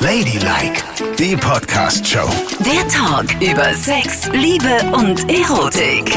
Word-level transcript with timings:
Ladylike, 0.00 0.82
die 1.16 1.36
Podcast-Show. 1.36 2.28
Der 2.64 2.88
Talk 2.88 3.40
über 3.40 3.72
Sex, 3.74 4.28
Liebe 4.32 4.82
und 4.92 5.30
Erotik. 5.30 6.10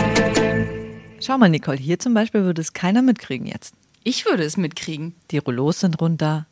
Schau 1.22 1.38
mal, 1.38 1.50
Nicole, 1.50 1.78
hier 1.78 2.00
zum 2.00 2.16
Beispiel 2.16 2.44
würde 2.46 2.62
es 2.62 2.74
keiner 2.74 3.04
mitkriegen 3.04 3.46
jetzt. 3.46 3.76
Ich 4.04 4.26
würde 4.26 4.42
es 4.44 4.58
mitkriegen. 4.58 5.14
Die 5.30 5.38
Rollos 5.38 5.82
sind 5.82 6.02
runter. 6.02 6.48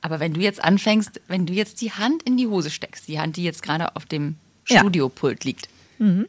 Aber 0.00 0.18
wenn 0.18 0.34
du 0.34 0.40
jetzt 0.40 0.62
anfängst, 0.64 1.20
wenn 1.28 1.46
du 1.46 1.52
jetzt 1.52 1.80
die 1.80 1.92
Hand 1.92 2.24
in 2.24 2.36
die 2.36 2.48
Hose 2.48 2.70
steckst, 2.70 3.06
die 3.06 3.20
Hand, 3.20 3.36
die 3.36 3.44
jetzt 3.44 3.62
gerade 3.62 3.94
auf 3.94 4.04
dem 4.04 4.34
Ja. 4.68 4.80
Studiopult 4.80 5.44
liegt. 5.44 5.68
Nee, 5.98 6.26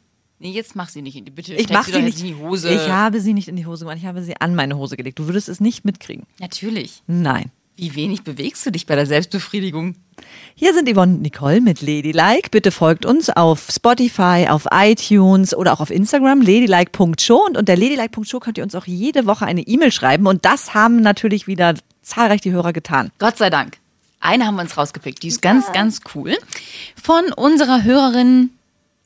jetzt 0.51 0.75
mach 0.75 0.89
sie 0.89 1.01
nicht 1.01 1.15
in 1.15 1.25
die, 1.25 1.31
bitte 1.31 1.55
Ich 1.55 1.63
steck 1.63 1.73
mache 1.73 1.85
sie 1.91 1.93
sie 1.97 2.01
nicht. 2.03 2.19
in 2.19 2.25
die 2.27 2.35
Hose. 2.35 2.69
Ich 2.69 2.89
habe 2.89 3.21
sie 3.21 3.33
nicht 3.33 3.47
in 3.47 3.55
die 3.55 3.65
Hose 3.65 3.85
gemacht. 3.85 3.97
Ich 3.99 4.05
habe 4.05 4.21
sie 4.21 4.37
an 4.39 4.53
meine 4.53 4.77
Hose 4.77 4.97
gelegt. 4.97 5.17
Du 5.17 5.25
würdest 5.25 5.49
es 5.49 5.59
nicht 5.59 5.83
mitkriegen. 5.83 6.27
Natürlich. 6.39 7.01
Nein. 7.07 7.49
Wie 7.77 7.93
wenig 7.95 8.23
bewegst 8.23 8.65
du 8.65 8.71
dich 8.71 8.85
bei 8.85 8.95
der 8.95 9.05
Selbstbefriedigung? 9.05 9.95
Hier 10.55 10.73
sind 10.73 10.89
Yvonne 10.89 11.15
und 11.15 11.21
Nicole 11.21 11.59
mit 11.59 11.81
Ladylike. 11.81 12.49
Bitte 12.49 12.71
folgt 12.71 13.05
uns 13.05 13.29
auf 13.29 13.67
Spotify, 13.69 14.47
auf 14.49 14.65
iTunes 14.71 15.53
oder 15.53 15.73
auch 15.73 15.81
auf 15.81 15.89
Instagram, 15.89 16.39
ladylike.show. 16.39 17.45
Und 17.45 17.57
unter 17.57 17.75
ladylike.show 17.75 18.39
könnt 18.39 18.57
ihr 18.57 18.63
uns 18.63 18.75
auch 18.75 18.85
jede 18.85 19.25
Woche 19.25 19.45
eine 19.45 19.61
E-Mail 19.61 19.91
schreiben. 19.91 20.25
Und 20.25 20.45
das 20.45 20.73
haben 20.73 21.01
natürlich 21.01 21.47
wieder 21.47 21.73
zahlreich 22.01 22.39
die 22.39 22.51
Hörer 22.51 22.71
getan. 22.71 23.11
Gott 23.19 23.37
sei 23.37 23.49
Dank. 23.49 23.77
Eine 24.21 24.45
haben 24.45 24.55
wir 24.55 24.61
uns 24.61 24.77
rausgepickt. 24.77 25.21
Die 25.21 25.27
ist 25.27 25.41
ganz, 25.41 25.71
ganz 25.73 25.99
cool. 26.15 26.37
Von 27.01 27.33
unserer 27.33 27.83
Hörerin, 27.83 28.51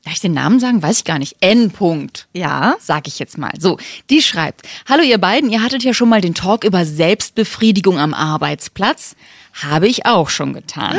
darf 0.04 0.14
ich 0.14 0.20
den 0.20 0.32
Namen 0.32 0.60
sagen? 0.60 0.82
Weiß 0.82 0.98
ich 0.98 1.04
gar 1.04 1.18
nicht. 1.18 1.36
N. 1.40 1.70
-Punkt. 1.72 2.26
Ja. 2.32 2.76
Sag 2.80 3.06
ich 3.06 3.18
jetzt 3.18 3.38
mal. 3.38 3.52
So, 3.58 3.78
die 4.08 4.22
schreibt: 4.22 4.62
Hallo 4.88 5.02
ihr 5.02 5.18
beiden, 5.18 5.50
ihr 5.50 5.62
hattet 5.62 5.82
ja 5.82 5.94
schon 5.94 6.08
mal 6.08 6.20
den 6.20 6.34
Talk 6.34 6.64
über 6.64 6.84
Selbstbefriedigung 6.84 7.98
am 7.98 8.14
Arbeitsplatz. 8.14 9.16
Habe 9.62 9.88
ich 9.88 10.06
auch 10.06 10.30
schon 10.30 10.52
getan. 10.52 10.98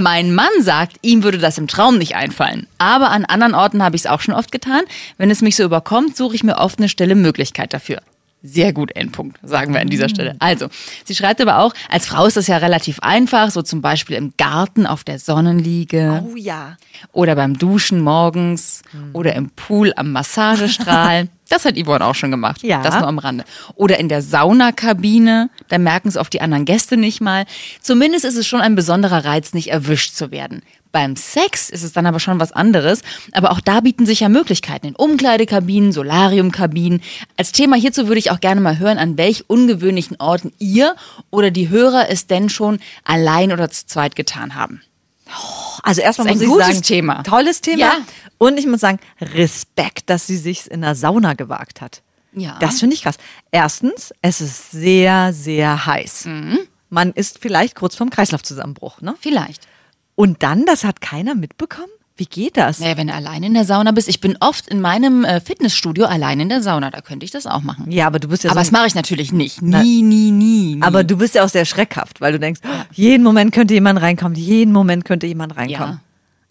Mein 0.00 0.34
Mann 0.34 0.50
sagt, 0.60 0.96
ihm 1.02 1.22
würde 1.22 1.38
das 1.38 1.56
im 1.56 1.68
Traum 1.68 1.98
nicht 1.98 2.16
einfallen. 2.16 2.66
Aber 2.78 3.10
an 3.10 3.24
anderen 3.24 3.54
Orten 3.54 3.82
habe 3.82 3.94
ich 3.96 4.02
es 4.02 4.06
auch 4.06 4.20
schon 4.20 4.34
oft 4.34 4.50
getan. 4.50 4.82
Wenn 5.18 5.30
es 5.30 5.40
mich 5.40 5.56
so 5.56 5.62
überkommt, 5.62 6.16
suche 6.16 6.34
ich 6.34 6.42
mir 6.42 6.58
oft 6.58 6.78
eine 6.78 6.88
stille 6.88 7.14
Möglichkeit 7.14 7.72
dafür. 7.72 8.02
Sehr 8.42 8.72
gut, 8.72 8.94
Endpunkt, 8.96 9.38
sagen 9.42 9.72
wir 9.72 9.80
an 9.80 9.88
dieser 9.88 10.08
Stelle. 10.08 10.34
Also, 10.40 10.66
sie 11.04 11.14
schreibt 11.14 11.40
aber 11.40 11.58
auch, 11.60 11.72
als 11.88 12.06
Frau 12.06 12.26
ist 12.26 12.36
das 12.36 12.48
ja 12.48 12.56
relativ 12.56 12.98
einfach, 13.00 13.50
so 13.50 13.62
zum 13.62 13.82
Beispiel 13.82 14.16
im 14.16 14.32
Garten 14.36 14.84
auf 14.86 15.04
der 15.04 15.20
Sonnenliege 15.20 16.24
Oh 16.26 16.34
ja. 16.36 16.76
oder 17.12 17.36
beim 17.36 17.56
Duschen 17.56 18.00
morgens 18.00 18.82
oder 19.12 19.34
im 19.36 19.50
Pool 19.50 19.92
am 19.96 20.12
Massagestrahl. 20.12 21.28
Das 21.48 21.66
hat 21.66 21.76
Yvonne 21.76 22.02
auch 22.06 22.14
schon 22.14 22.30
gemacht. 22.30 22.62
Ja. 22.62 22.80
Das 22.82 22.94
nur 22.98 23.06
am 23.06 23.18
Rande. 23.18 23.44
Oder 23.74 24.00
in 24.00 24.08
der 24.08 24.22
Saunakabine. 24.22 25.50
Da 25.68 25.76
merken 25.76 26.08
es 26.08 26.16
oft 26.16 26.32
die 26.32 26.40
anderen 26.40 26.64
Gäste 26.64 26.96
nicht 26.96 27.20
mal. 27.20 27.44
Zumindest 27.82 28.24
ist 28.24 28.36
es 28.38 28.46
schon 28.46 28.62
ein 28.62 28.74
besonderer 28.74 29.26
Reiz, 29.26 29.52
nicht 29.52 29.68
erwischt 29.70 30.14
zu 30.14 30.30
werden. 30.30 30.62
Beim 30.92 31.16
Sex 31.16 31.70
ist 31.70 31.82
es 31.82 31.92
dann 31.92 32.06
aber 32.06 32.20
schon 32.20 32.38
was 32.38 32.52
anderes. 32.52 33.02
Aber 33.32 33.50
auch 33.50 33.60
da 33.60 33.80
bieten 33.80 34.06
sich 34.06 34.20
ja 34.20 34.28
Möglichkeiten 34.28 34.86
in 34.86 34.94
Umkleidekabinen, 34.94 35.90
Solariumkabinen. 35.92 37.02
Als 37.36 37.52
Thema 37.52 37.76
hierzu 37.76 38.06
würde 38.06 38.18
ich 38.18 38.30
auch 38.30 38.40
gerne 38.40 38.60
mal 38.60 38.78
hören, 38.78 38.98
an 38.98 39.16
welch 39.16 39.48
ungewöhnlichen 39.48 40.20
Orten 40.20 40.52
ihr 40.58 40.94
oder 41.30 41.50
die 41.50 41.70
Hörer 41.70 42.10
es 42.10 42.26
denn 42.26 42.50
schon 42.50 42.78
allein 43.04 43.52
oder 43.52 43.70
zu 43.70 43.86
zweit 43.86 44.14
getan 44.16 44.54
haben. 44.54 44.82
Also 45.82 46.02
erstmal 46.02 46.28
muss 46.28 46.36
ist 46.36 46.42
ich 46.42 46.48
ein 46.48 46.52
gutes 46.52 46.66
sagen, 46.66 46.82
Thema. 46.82 47.22
tolles 47.22 47.60
Thema. 47.62 47.78
Ja. 47.78 47.96
Und 48.38 48.58
ich 48.58 48.66
muss 48.66 48.80
sagen, 48.80 48.98
Respekt, 49.20 50.10
dass 50.10 50.26
sie 50.26 50.36
sich 50.36 50.70
in 50.70 50.82
der 50.82 50.94
Sauna 50.94 51.32
gewagt 51.32 51.80
hat. 51.80 52.02
Ja. 52.34 52.58
Das 52.60 52.80
finde 52.80 52.94
ich 52.94 53.02
krass. 53.02 53.16
Erstens, 53.50 54.12
es 54.20 54.40
ist 54.40 54.70
sehr, 54.70 55.32
sehr 55.32 55.86
heiß. 55.86 56.26
Mhm. 56.26 56.58
Man 56.90 57.12
ist 57.12 57.38
vielleicht 57.38 57.74
kurz 57.74 57.96
vorm 57.96 58.10
Kreislaufzusammenbruch. 58.10 59.00
Ne? 59.00 59.14
Vielleicht. 59.20 59.66
Und 60.14 60.42
dann, 60.42 60.66
das 60.66 60.84
hat 60.84 61.00
keiner 61.00 61.34
mitbekommen? 61.34 61.88
Wie 62.16 62.26
geht 62.26 62.58
das? 62.58 62.78
Naja, 62.78 62.98
wenn 62.98 63.06
du 63.06 63.14
allein 63.14 63.42
in 63.42 63.54
der 63.54 63.64
Sauna 63.64 63.90
bist. 63.90 64.06
Ich 64.06 64.20
bin 64.20 64.36
oft 64.38 64.68
in 64.68 64.82
meinem 64.82 65.24
äh, 65.24 65.40
Fitnessstudio 65.40 66.04
allein 66.04 66.40
in 66.40 66.50
der 66.50 66.60
Sauna. 66.62 66.90
Da 66.90 67.00
könnte 67.00 67.24
ich 67.24 67.30
das 67.30 67.46
auch 67.46 67.62
machen. 67.62 67.90
Ja, 67.90 68.06
aber 68.06 68.18
du 68.18 68.28
bist 68.28 68.44
ja 68.44 68.50
Aber 68.50 68.60
so 68.60 68.64
das 68.64 68.70
mache 68.70 68.86
ich 68.86 68.94
natürlich 68.94 69.32
nicht. 69.32 69.62
Nie, 69.62 70.02
nie, 70.02 70.30
nie. 70.30 70.74
nie. 70.76 70.82
Aber 70.82 71.04
du 71.04 71.16
bist 71.16 71.34
ja 71.34 71.42
auch 71.42 71.48
sehr 71.48 71.64
schreckhaft, 71.64 72.20
weil 72.20 72.32
du 72.32 72.38
denkst, 72.38 72.60
jeden 72.92 73.24
Moment 73.24 73.52
könnte 73.54 73.72
jemand 73.72 74.00
reinkommen, 74.02 74.36
jeden 74.36 74.72
Moment 74.72 75.06
könnte 75.06 75.26
jemand 75.26 75.56
reinkommen. 75.56 75.94
Ja. 75.94 76.00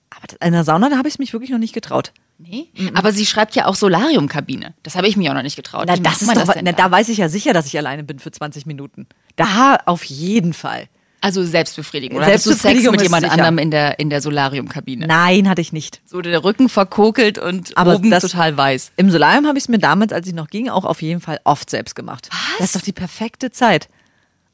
Aber 0.09 0.45
in 0.45 0.51
der 0.53 0.63
Sauna, 0.63 0.89
da 0.89 0.97
habe 0.97 1.07
ich 1.07 1.13
es 1.15 1.19
mich 1.19 1.31
wirklich 1.31 1.51
noch 1.51 1.59
nicht 1.59 1.73
getraut. 1.73 2.11
nee. 2.39 2.67
Aber 2.95 3.13
sie 3.13 3.25
schreibt 3.27 3.55
ja 3.55 3.67
auch 3.67 3.75
Solariumkabine. 3.75 4.73
Das 4.81 4.95
habe 4.95 5.07
ich 5.07 5.15
mir 5.15 5.29
auch 5.29 5.35
noch 5.35 5.43
nicht 5.43 5.55
getraut. 5.55 5.85
Na, 5.87 5.95
das 5.95 6.23
ist 6.23 6.35
doch, 6.35 6.51
denn 6.53 6.65
na, 6.65 6.71
da 6.71 6.89
weiß 6.89 7.07
ich 7.09 7.19
ja 7.19 7.29
sicher, 7.29 7.53
dass 7.53 7.67
ich 7.67 7.77
alleine 7.77 8.03
bin 8.03 8.17
für 8.17 8.31
20 8.31 8.65
Minuten. 8.65 9.05
Da 9.35 9.77
auf 9.85 10.03
jeden 10.03 10.53
Fall. 10.53 10.87
Also 11.23 11.43
Selbstbefriedigung. 11.43 12.17
Oder 12.17 12.25
hattest 12.25 12.47
du 12.47 12.49
Sex 12.49 12.61
Selbstbefriedigung 12.63 12.91
mit 12.95 13.01
jemand 13.03 13.25
anderem 13.31 13.57
in 13.59 13.69
der, 13.69 13.99
in 13.99 14.09
der 14.09 14.21
Solariumkabine? 14.21 15.05
Nein, 15.05 15.47
hatte 15.47 15.61
ich 15.61 15.71
nicht. 15.71 16.01
So 16.05 16.19
der 16.21 16.43
Rücken 16.43 16.67
verkokelt 16.67 17.37
und 17.37 17.77
Aber 17.77 17.95
oben 17.95 18.09
das- 18.09 18.23
total 18.23 18.57
weiß. 18.57 18.91
Im 18.97 19.11
Solarium 19.11 19.45
habe 19.47 19.57
ich 19.59 19.65
es 19.65 19.69
mir 19.69 19.77
damals, 19.79 20.11
als 20.13 20.25
ich 20.27 20.33
noch 20.33 20.47
ging, 20.47 20.67
auch 20.69 20.83
auf 20.83 21.01
jeden 21.03 21.21
Fall 21.21 21.39
oft 21.43 21.69
selbst 21.69 21.95
gemacht. 21.95 22.27
Was? 22.31 22.39
Das 22.57 22.65
ist 22.67 22.75
doch 22.75 22.81
die 22.81 22.91
perfekte 22.91 23.51
Zeit. 23.51 23.87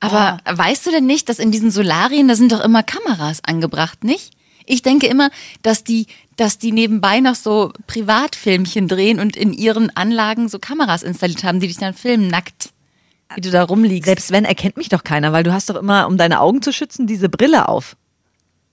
Aber 0.02 0.40
Ah. 0.44 0.58
weißt 0.58 0.86
du 0.86 0.92
denn 0.92 1.06
nicht, 1.06 1.30
dass 1.30 1.40
in 1.40 1.52
diesen 1.52 1.72
Solarien, 1.72 2.28
da 2.28 2.36
sind 2.36 2.52
doch 2.52 2.60
immer 2.64 2.84
Kameras 2.84 3.44
angebracht, 3.44 4.04
nicht? 4.04 4.32
Ich 4.66 4.82
denke 4.82 5.08
immer, 5.08 5.30
dass 5.62 5.86
die, 5.86 6.08
dass 6.36 6.58
die 6.60 6.74
nebenbei 6.74 7.22
noch 7.22 7.36
so 7.36 7.72
Privatfilmchen 7.88 8.90
drehen 8.90 9.20
und 9.22 9.38
in 9.38 9.54
ihren 9.54 9.96
Anlagen 9.96 10.50
so 10.50 10.60
Kameras 10.60 11.04
installiert 11.04 11.44
haben, 11.46 11.62
die 11.62 11.68
dich 11.68 11.78
dann 11.78 11.94
filmen, 11.94 12.28
nackt. 12.28 12.72
Wie 13.36 13.42
du 13.42 13.52
da 13.52 13.64
rumliegst. 13.64 14.06
Selbst 14.06 14.32
wenn, 14.32 14.46
erkennt 14.46 14.78
mich 14.78 14.90
doch 14.90 15.04
keiner, 15.04 15.34
weil 15.34 15.44
du 15.44 15.54
hast 15.54 15.70
doch 15.70 15.76
immer, 15.76 16.08
um 16.08 16.18
deine 16.18 16.40
Augen 16.40 16.62
zu 16.62 16.72
schützen, 16.72 17.08
diese 17.08 17.30
Brille 17.30 17.68
auf. 17.68 17.96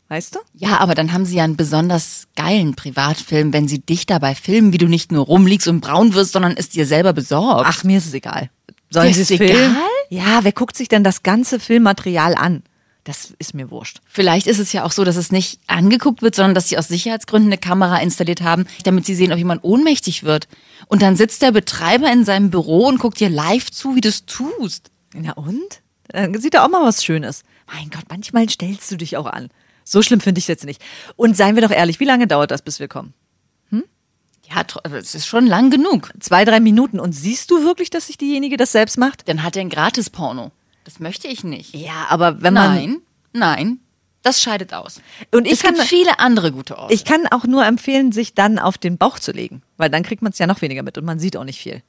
Weißt 0.09 0.35
du? 0.35 0.39
Ja, 0.53 0.79
aber 0.79 0.95
dann 0.95 1.13
haben 1.13 1.25
sie 1.25 1.37
ja 1.37 1.45
einen 1.45 1.57
besonders 1.57 2.29
geilen 2.37 2.75
Privatfilm, 2.75 3.53
wenn 3.53 3.69
sie 3.69 3.81
dich 3.81 4.07
dabei 4.07 4.35
filmen, 4.35 4.73
wie 4.73 4.79
du 4.79 4.87
nicht 4.87 5.11
nur 5.11 5.25
rumliegst 5.25 5.67
und 5.67 5.81
braun 5.81 6.15
wirst, 6.15 6.33
sondern 6.33 6.55
es 6.57 6.69
dir 6.69 6.87
selber 6.87 7.13
besorgt. 7.13 7.67
Ach, 7.67 7.85
mir 7.85 7.99
ist 7.99 8.07
es 8.07 8.15
egal. 8.15 8.51
Sollen 8.91 9.13
sie 9.13 9.23
ist 9.23 9.31
es 9.31 9.41
egal? 9.41 9.57
filmen? 9.57 9.77
Ja, 10.11 10.41
wer 10.45 10.53
guckt 10.53 10.77
sich 10.77 10.89
denn 10.89 11.03
das 11.03 11.23
ganze 11.23 11.59
Filmmaterial 11.59 12.35
an? 12.35 12.63
Das 13.05 13.35
ist 13.39 13.53
mir 13.55 13.71
wurscht. 13.71 14.01
Vielleicht 14.07 14.47
ist 14.47 14.59
es 14.59 14.73
ja 14.73 14.83
auch 14.85 14.93
so, 14.93 15.05
dass 15.05 15.17
es 15.17 15.31
nicht 15.31 15.61
angeguckt 15.67 16.23
wird, 16.23 16.35
sondern 16.35 16.55
dass 16.55 16.69
sie 16.69 16.79
aus 16.79 16.89
Sicherheitsgründen 16.89 17.51
eine 17.53 17.59
Kamera 17.59 17.99
installiert 17.99 18.41
haben, 18.41 18.65
damit 18.85 19.05
sie 19.05 19.15
sehen, 19.15 19.31
ob 19.31 19.37
jemand 19.39 19.63
ohnmächtig 19.63 20.25
wird. 20.25 20.49
Und 20.87 21.03
dann 21.03 21.15
sitzt 21.15 21.43
der 21.43 21.53
Betreiber 21.53 22.11
in 22.11 22.25
seinem 22.25 22.51
Büro 22.51 22.87
und 22.87 22.99
guckt 22.99 23.21
dir 23.21 23.29
live 23.29 23.71
zu, 23.71 23.95
wie 23.95 24.01
du 24.01 24.09
es 24.09 24.25
tust. 24.25 24.91
Na 25.15 25.33
und? 25.33 25.83
Dann 26.09 26.41
sieht 26.41 26.55
er 26.55 26.65
auch 26.65 26.71
mal 26.71 26.83
was 26.83 27.05
Schönes. 27.05 27.43
Mein 27.73 27.91
Gott, 27.91 28.05
manchmal 28.09 28.49
stellst 28.49 28.91
du 28.91 28.97
dich 28.97 29.17
auch 29.19 29.27
an. 29.27 29.49
So 29.85 30.01
schlimm 30.01 30.21
finde 30.21 30.39
ich 30.39 30.45
es 30.45 30.49
jetzt 30.49 30.65
nicht. 30.65 30.83
Und 31.17 31.37
seien 31.37 31.57
wir 31.57 31.63
doch 31.63 31.71
ehrlich, 31.71 32.01
wie 32.01 32.05
lange 32.07 32.27
dauert 32.27 32.51
das, 32.51 32.63
bis 32.63 32.81
wir 32.81 32.89
kommen? 32.89 33.13
Ja, 34.51 34.61
tr- 34.61 34.81
aber 34.85 34.99
es 34.99 35.15
ist 35.15 35.27
schon 35.27 35.47
lang 35.47 35.71
genug. 35.71 36.11
Zwei, 36.21 36.45
drei 36.45 36.61
Minuten. 36.61 37.01
Und 37.01 37.13
siehst 37.13 37.51
du 37.51 37.65
wirklich, 37.65 37.89
dass 37.91 38.09
sich 38.09 38.19
diejenige 38.19 38.57
das 38.59 38.73
selbst 38.73 38.99
macht? 38.99 39.27
Dann 39.29 39.43
hat 39.43 39.57
er 39.57 39.63
ein 39.63 39.71
Gratis-Porno. 39.71 40.53
Das 40.85 41.01
möchte 41.01 41.29
ich 41.29 41.45
nicht. 41.45 41.75
Ja, 41.75 42.07
aber 42.09 42.43
wenn 42.43 42.55
man. 42.55 42.75
Nein, 42.75 42.97
nein, 43.33 43.79
das 44.23 44.41
scheidet 44.41 44.73
aus. 44.75 45.01
Und 45.33 45.47
ich 45.47 45.55
es 45.55 45.63
kann- 45.63 45.75
gibt 45.75 45.87
viele 45.87 46.19
andere 46.19 46.53
gute 46.53 46.79
Orte. 46.79 46.93
Ich 46.95 47.05
kann 47.05 47.27
auch 47.31 47.45
nur 47.45 47.65
empfehlen, 47.65 48.13
sich 48.13 48.35
dann 48.35 48.59
auf 48.59 48.79
den 48.79 48.97
Bauch 48.99 49.19
zu 49.19 49.33
legen. 49.33 49.63
Weil 49.77 49.91
dann 49.91 50.03
kriegt 50.03 50.23
man 50.23 50.33
es 50.33 50.39
ja 50.39 50.47
noch 50.47 50.63
weniger 50.63 50.83
mit 50.83 50.97
und 50.99 51.05
man 51.05 51.19
sieht 51.19 51.37
auch 51.37 51.45
nicht 51.45 51.61
viel. 51.61 51.83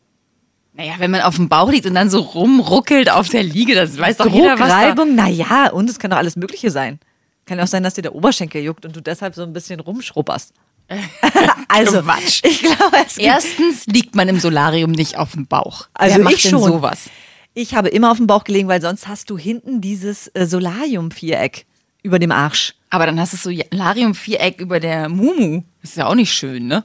naja, 0.74 0.94
wenn 0.98 1.12
man 1.12 1.22
auf 1.22 1.36
dem 1.36 1.48
Bauch 1.48 1.72
liegt 1.72 1.86
und 1.86 1.94
dann 1.96 2.10
so 2.10 2.20
rumruckelt 2.20 3.10
auf 3.10 3.30
der 3.30 3.44
Liege, 3.44 3.76
das 3.76 3.98
weiß 3.98 4.18
doch 4.18 4.26
jeder, 4.28 4.60
was 4.60 4.68
da... 4.68 4.82
Druckreibung, 4.82 5.16
naja, 5.16 5.70
und 5.72 5.90
es 5.90 6.00
kann 6.00 6.12
doch 6.12 6.18
alles 6.18 6.36
Mögliche 6.36 6.70
sein. 6.72 7.00
Kann 7.46 7.58
ja 7.60 7.64
auch 7.64 7.68
sein, 7.70 7.84
dass 7.84 7.94
dir 7.94 8.02
der 8.02 8.14
Oberschenkel 8.16 8.62
juckt 8.62 8.86
und 8.86 8.94
du 8.96 9.02
deshalb 9.02 9.36
so 9.36 9.44
ein 9.44 9.54
bisschen 9.54 9.80
rumschrubberst. 9.80 10.54
also, 11.70 12.02
Quatsch. 12.02 12.42
ich 12.44 12.62
glaube, 12.62 12.98
es 13.06 13.16
gibt 13.16 13.28
Erstens 13.28 13.86
liegt 13.88 14.16
man 14.16 14.28
im 14.28 14.40
Solarium 14.40 14.92
nicht 14.92 15.18
auf 15.18 15.32
dem 15.32 15.48
Bauch. 15.48 15.88
Also 15.94 16.18
Wer 16.18 16.24
macht 16.26 16.34
ich 16.36 16.42
denn 16.44 16.52
schon. 16.52 16.64
sowas? 16.64 17.10
Ich 17.58 17.74
habe 17.74 17.88
immer 17.88 18.12
auf 18.12 18.18
dem 18.18 18.28
Bauch 18.28 18.44
gelegen, 18.44 18.68
weil 18.68 18.82
sonst 18.82 19.08
hast 19.08 19.30
du 19.30 19.38
hinten 19.38 19.80
dieses 19.80 20.28
äh, 20.36 20.46
Solarium-Viereck 20.46 21.66
über 22.04 22.20
dem 22.20 22.32
Arsch. 22.32 22.76
Aber 22.90 23.06
dann 23.06 23.18
hast 23.20 23.32
du 23.32 23.38
so 23.38 23.50
Solarium-Viereck 23.50 24.60
über 24.60 24.82
der 24.82 25.08
Mumu. 25.08 25.64
Das 25.82 25.92
ist 25.92 25.98
ja 25.98 26.08
auch 26.08 26.16
nicht 26.16 26.34
schön, 26.34 26.68
ne? 26.68 26.84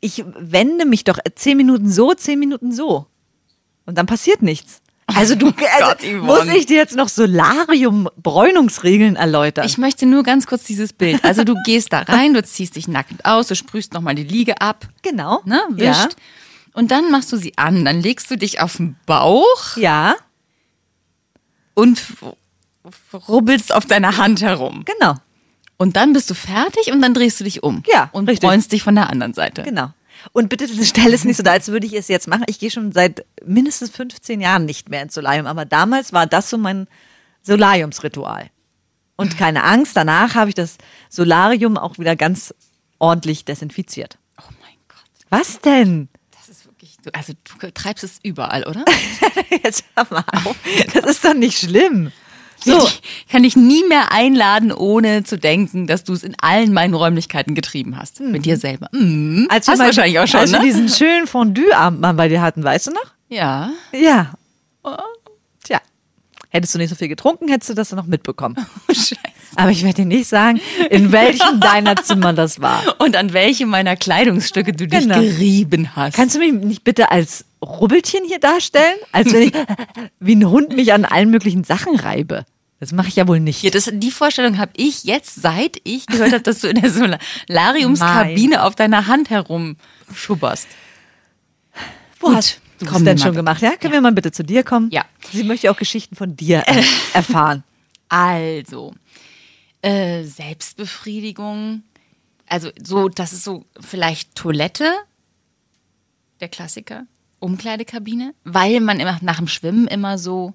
Ich 0.00 0.22
wende 0.38 0.84
mich 0.84 1.04
doch 1.04 1.18
zehn 1.34 1.56
Minuten 1.56 1.90
so, 1.90 2.12
zehn 2.12 2.38
Minuten 2.38 2.70
so. 2.70 3.06
Und 3.86 3.96
dann 3.96 4.04
passiert 4.04 4.42
nichts. 4.42 4.82
Also 5.06 5.36
du, 5.36 5.46
Gott, 5.52 5.68
also, 5.80 6.06
Yvonne. 6.06 6.20
muss 6.20 6.48
ich 6.54 6.66
dir 6.66 6.76
jetzt 6.76 6.96
noch 6.96 7.08
Solarium-Bräunungsregeln 7.08 9.16
erläutern? 9.16 9.64
Ich 9.64 9.78
möchte 9.78 10.04
nur 10.04 10.22
ganz 10.22 10.46
kurz 10.46 10.64
dieses 10.64 10.92
Bild. 10.92 11.24
Also 11.24 11.44
du 11.44 11.54
gehst 11.64 11.94
da 11.94 12.00
rein, 12.00 12.34
du 12.34 12.42
ziehst 12.42 12.76
dich 12.76 12.88
nackend 12.88 13.24
aus, 13.24 13.48
du 13.48 13.56
sprühst 13.56 13.94
nochmal 13.94 14.14
die 14.14 14.24
Liege 14.24 14.60
ab, 14.60 14.86
genau. 15.00 15.40
ne? 15.46 15.62
Wischt. 15.70 16.16
Und 16.74 16.90
dann 16.90 17.10
machst 17.10 17.32
du 17.32 17.36
sie 17.38 17.56
an. 17.56 17.84
Dann 17.86 18.02
legst 18.02 18.30
du 18.30 18.36
dich 18.36 18.60
auf 18.60 18.76
den 18.76 18.96
Bauch 19.06 19.76
Ja, 19.76 20.16
und 21.74 22.02
rubbelst 23.28 23.72
auf 23.74 23.86
deiner 23.86 24.16
Hand 24.16 24.42
herum. 24.42 24.84
genau. 24.84 25.14
Und 25.76 25.96
dann 25.96 26.12
bist 26.12 26.30
du 26.30 26.34
fertig 26.34 26.92
und 26.92 27.02
dann 27.02 27.14
drehst 27.14 27.40
du 27.40 27.44
dich 27.44 27.62
um. 27.64 27.82
Ja, 27.86 28.08
Und 28.12 28.28
richtig. 28.28 28.48
bräunst 28.48 28.70
dich 28.70 28.82
von 28.84 28.94
der 28.94 29.10
anderen 29.10 29.34
Seite. 29.34 29.64
Genau. 29.64 29.92
Und 30.32 30.48
bitte 30.48 30.68
stell 30.84 31.12
es 31.12 31.24
nicht 31.24 31.36
so 31.36 31.42
da, 31.42 31.50
als 31.52 31.66
würde 31.68 31.84
ich 31.86 31.94
es 31.94 32.06
jetzt 32.06 32.28
machen. 32.28 32.44
Ich 32.46 32.60
gehe 32.60 32.70
schon 32.70 32.92
seit 32.92 33.26
mindestens 33.44 33.90
15 33.90 34.40
Jahren 34.40 34.66
nicht 34.66 34.88
mehr 34.88 35.02
ins 35.02 35.14
Solarium, 35.14 35.46
aber 35.46 35.64
damals 35.64 36.12
war 36.12 36.26
das 36.28 36.48
so 36.48 36.58
mein 36.58 36.86
Solariumsritual. 37.42 38.50
Und 39.16 39.36
keine 39.36 39.64
Angst, 39.64 39.96
danach 39.96 40.36
habe 40.36 40.48
ich 40.50 40.54
das 40.54 40.76
Solarium 41.10 41.76
auch 41.76 41.98
wieder 41.98 42.14
ganz 42.16 42.54
ordentlich 43.00 43.44
desinfiziert. 43.44 44.16
Oh 44.40 44.48
mein 44.62 44.76
Gott. 44.88 45.26
Was 45.30 45.60
denn? 45.60 46.08
Wirklich, 46.84 46.98
du, 47.02 47.14
also 47.14 47.32
du 47.60 47.70
treibst 47.72 48.04
es 48.04 48.18
überall, 48.22 48.64
oder? 48.64 48.84
Jetzt 49.64 49.84
hör 49.96 50.06
mal 50.10 50.24
auf. 50.44 50.56
Das 50.92 51.04
ist 51.04 51.24
doch 51.24 51.32
nicht 51.32 51.58
schlimm. 51.58 52.12
So, 52.62 52.86
Ich 52.86 53.28
kann 53.30 53.42
dich 53.42 53.56
nie 53.56 53.84
mehr 53.88 54.12
einladen, 54.12 54.70
ohne 54.70 55.24
zu 55.24 55.38
denken, 55.38 55.86
dass 55.86 56.04
du 56.04 56.12
es 56.12 56.22
in 56.22 56.34
allen 56.40 56.72
meinen 56.72 56.94
Räumlichkeiten 56.94 57.54
getrieben 57.54 57.98
hast. 57.98 58.20
Mit 58.20 58.44
dir 58.44 58.58
selber. 58.58 58.88
Mhm. 58.92 59.46
als 59.50 59.68
hast 59.68 59.80
du 59.80 59.84
wahrscheinlich 59.84 60.18
auch 60.18 60.26
schon, 60.26 60.40
als 60.40 60.52
wir 60.52 60.58
ne? 60.60 60.64
diesen 60.66 60.88
schönen 60.88 61.26
Fondue-Abend 61.26 62.00
mal 62.00 62.12
bei 62.12 62.28
dir 62.28 62.42
hatten, 62.42 62.62
weißt 62.62 62.88
du 62.88 62.90
noch? 62.92 63.06
Ja. 63.28 63.70
Ja. 63.92 64.34
Tja. 64.82 64.98
Hättest 66.54 66.72
du 66.72 66.78
nicht 66.78 66.88
so 66.90 66.94
viel 66.94 67.08
getrunken, 67.08 67.48
hättest 67.48 67.70
du 67.70 67.74
das 67.74 67.88
dann 67.88 67.96
noch 67.98 68.06
mitbekommen. 68.06 68.54
Oh, 68.88 68.94
Scheiße. 68.94 69.16
Aber 69.56 69.70
ich 69.72 69.82
werde 69.82 70.02
dir 70.02 70.04
nicht 70.06 70.28
sagen, 70.28 70.60
in 70.88 71.10
welchem 71.10 71.58
deiner 71.60 71.96
Zimmer 71.96 72.32
das 72.32 72.60
war. 72.60 72.80
Und 73.00 73.16
an 73.16 73.32
welche 73.32 73.66
meiner 73.66 73.96
Kleidungsstücke 73.96 74.72
du 74.72 74.86
dich 74.86 75.00
Genau. 75.00 75.18
gerieben 75.20 75.96
hast. 75.96 76.14
Kannst 76.14 76.36
du 76.36 76.38
mich 76.38 76.52
nicht 76.52 76.84
bitte 76.84 77.10
als 77.10 77.44
Rubbeltier 77.60 78.20
hier 78.26 78.38
darstellen? 78.38 78.94
Als 79.10 79.32
wenn 79.32 79.42
ich 79.48 79.52
wie 80.20 80.36
ein 80.36 80.48
Hund 80.48 80.76
mich 80.76 80.92
an 80.92 81.04
allen 81.04 81.30
möglichen 81.30 81.64
Sachen 81.64 81.96
reibe. 81.96 82.44
Das 82.78 82.92
mache 82.92 83.08
ich 83.08 83.16
ja 83.16 83.26
wohl 83.26 83.40
nicht. 83.40 83.56
Hier, 83.58 83.72
das, 83.72 83.90
die 83.92 84.10
Vorstellung 84.12 84.58
habe 84.58 84.70
ich 84.76 85.02
jetzt, 85.04 85.34
seit 85.34 85.78
ich 85.82 86.06
gehört 86.06 86.32
habe, 86.32 86.42
dass 86.42 86.60
du 86.60 86.68
in 86.68 86.80
der 86.80 86.90
Solariumskabine 86.90 88.62
auf 88.62 88.76
deiner 88.76 89.08
Hand 89.08 89.30
herumschubberst. 89.30 90.68
Wo 92.20 92.28
Gut, 92.28 92.36
hast 92.36 92.60
du 92.84 92.90
komm 92.90 93.02
es 93.02 93.04
denn 93.04 93.18
schon 93.18 93.34
gemacht? 93.34 93.62
Ja, 93.62 93.76
können 93.76 93.92
wir 93.92 94.00
mal 94.00 94.12
bitte 94.12 94.32
zu 94.32 94.44
dir 94.44 94.62
kommen? 94.62 94.90
Ja. 94.90 95.04
Sie 95.32 95.44
möchte 95.44 95.70
auch 95.70 95.76
Geschichten 95.76 96.16
von 96.16 96.36
dir 96.36 96.64
äh, 96.66 96.82
erfahren. 97.12 97.64
Also, 98.08 98.94
äh, 99.82 100.24
Selbstbefriedigung. 100.24 101.82
Also, 102.46 102.70
so, 102.82 103.08
das 103.08 103.32
ist 103.32 103.44
so 103.44 103.64
vielleicht 103.80 104.34
Toilette, 104.34 104.92
der 106.40 106.48
Klassiker, 106.48 107.06
Umkleidekabine, 107.38 108.34
weil 108.44 108.80
man 108.80 109.00
immer 109.00 109.18
nach 109.22 109.38
dem 109.38 109.48
Schwimmen 109.48 109.86
immer 109.86 110.18
so. 110.18 110.54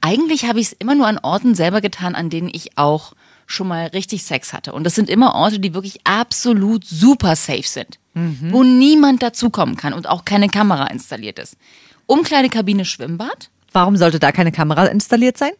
Eigentlich 0.00 0.44
habe 0.44 0.60
ich 0.60 0.68
es 0.68 0.72
immer 0.72 0.94
nur 0.94 1.08
an 1.08 1.18
Orten 1.18 1.54
selber 1.54 1.80
getan, 1.80 2.14
an 2.14 2.30
denen 2.30 2.48
ich 2.52 2.78
auch 2.78 3.14
schon 3.46 3.68
mal 3.68 3.86
richtig 3.88 4.24
Sex 4.24 4.52
hatte. 4.52 4.72
Und 4.72 4.84
das 4.84 4.94
sind 4.94 5.08
immer 5.10 5.34
Orte, 5.34 5.60
die 5.60 5.74
wirklich 5.74 5.98
absolut 6.04 6.84
super 6.84 7.36
safe 7.36 7.62
sind, 7.66 7.98
wo 8.14 8.62
niemand 8.62 9.22
dazukommen 9.22 9.76
kann 9.76 9.92
und 9.92 10.08
auch 10.08 10.24
keine 10.24 10.48
Kamera 10.48 10.86
installiert 10.86 11.38
ist. 11.38 11.56
Umkleidekabine, 12.06 12.84
Schwimmbad, 12.84 13.50
Warum 13.74 13.96
sollte 13.96 14.20
da 14.20 14.30
keine 14.30 14.52
Kamera 14.52 14.86
installiert 14.86 15.36
sein? 15.36 15.50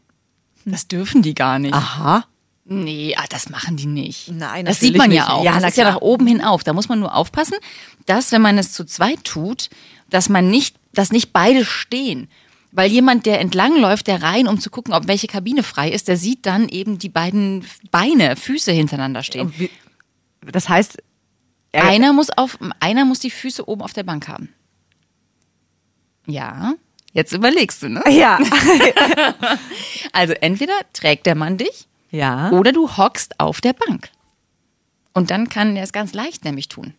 das 0.65 0.87
dürfen 0.89 1.21
die 1.21 1.35
gar 1.35 1.59
nicht. 1.59 1.75
Aha. 1.75 2.25
Nee, 2.65 3.15
ah, 3.19 3.25
das 3.29 3.51
machen 3.51 3.77
die 3.77 3.87
nicht. 3.87 4.31
Nein, 4.31 4.65
das 4.65 4.81
sieht 4.81 4.97
man 4.97 5.11
ja 5.11 5.25
nicht. 5.25 5.31
auch. 5.33 5.45
Ja, 5.45 5.61
das 5.61 5.73
ist 5.73 5.77
ja 5.77 5.85
nach 5.85 6.01
oben 6.01 6.27
hin 6.27 6.41
auf. 6.41 6.65
Da 6.65 6.73
muss 6.73 6.89
man 6.89 7.01
nur 7.01 7.15
aufpassen, 7.15 7.57
dass 8.07 8.33
wenn 8.33 8.41
man 8.41 8.57
es 8.57 8.73
zu 8.73 8.87
zweit 8.87 9.25
tut, 9.25 9.69
dass 10.09 10.29
man 10.31 10.49
nicht, 10.49 10.77
dass 10.95 11.13
nicht 11.13 11.33
beide 11.33 11.65
stehen. 11.65 12.29
Weil 12.77 12.91
jemand, 12.91 13.25
der 13.25 13.41
entlang 13.41 13.79
läuft, 13.81 14.09
der 14.09 14.21
rein, 14.23 14.49
um 14.49 14.59
zu 14.59 14.69
gucken, 14.69 14.95
ob 14.95 15.07
welche 15.07 15.29
Kabine 15.29 15.63
frei 15.63 15.91
ist, 15.91 16.09
der 16.09 16.17
sieht 16.17 16.45
dann 16.45 16.69
eben 16.69 16.99
die 16.99 17.09
beiden 17.09 17.65
Beine, 17.93 18.35
Füße 18.35 18.73
hintereinander 18.73 19.23
stehen. 19.23 19.53
Das 20.41 20.69
heißt, 20.69 20.99
er- 21.71 21.85
Einer 21.85 22.13
muss 22.13 22.31
auf, 22.31 22.59
einer 22.81 23.05
muss 23.05 23.21
die 23.21 23.31
Füße 23.31 23.69
oben 23.69 23.83
auf 23.83 23.93
der 23.93 24.03
Bank 24.03 24.27
haben. 24.27 24.49
Ja, 26.27 26.75
jetzt 27.13 27.33
überlegst 27.33 27.83
du, 27.83 27.89
ne? 27.91 28.03
ja. 28.11 28.39
Also 30.13 30.33
entweder 30.35 30.75
trägt 30.93 31.27
der 31.27 31.35
Mann 31.35 31.59
dich 31.59 31.87
ja. 32.11 32.51
Oder 32.53 32.71
du 32.73 32.97
hockst 32.97 33.41
auf 33.41 33.61
der 33.61 33.73
Bank. 33.73 34.09
Und 35.15 35.31
dann 35.33 35.49
kann 35.49 35.75
er 35.77 35.83
es 35.83 35.93
ganz 35.93 36.13
leicht 36.15 36.45
nämlich 36.45 36.69
tun. 36.69 36.95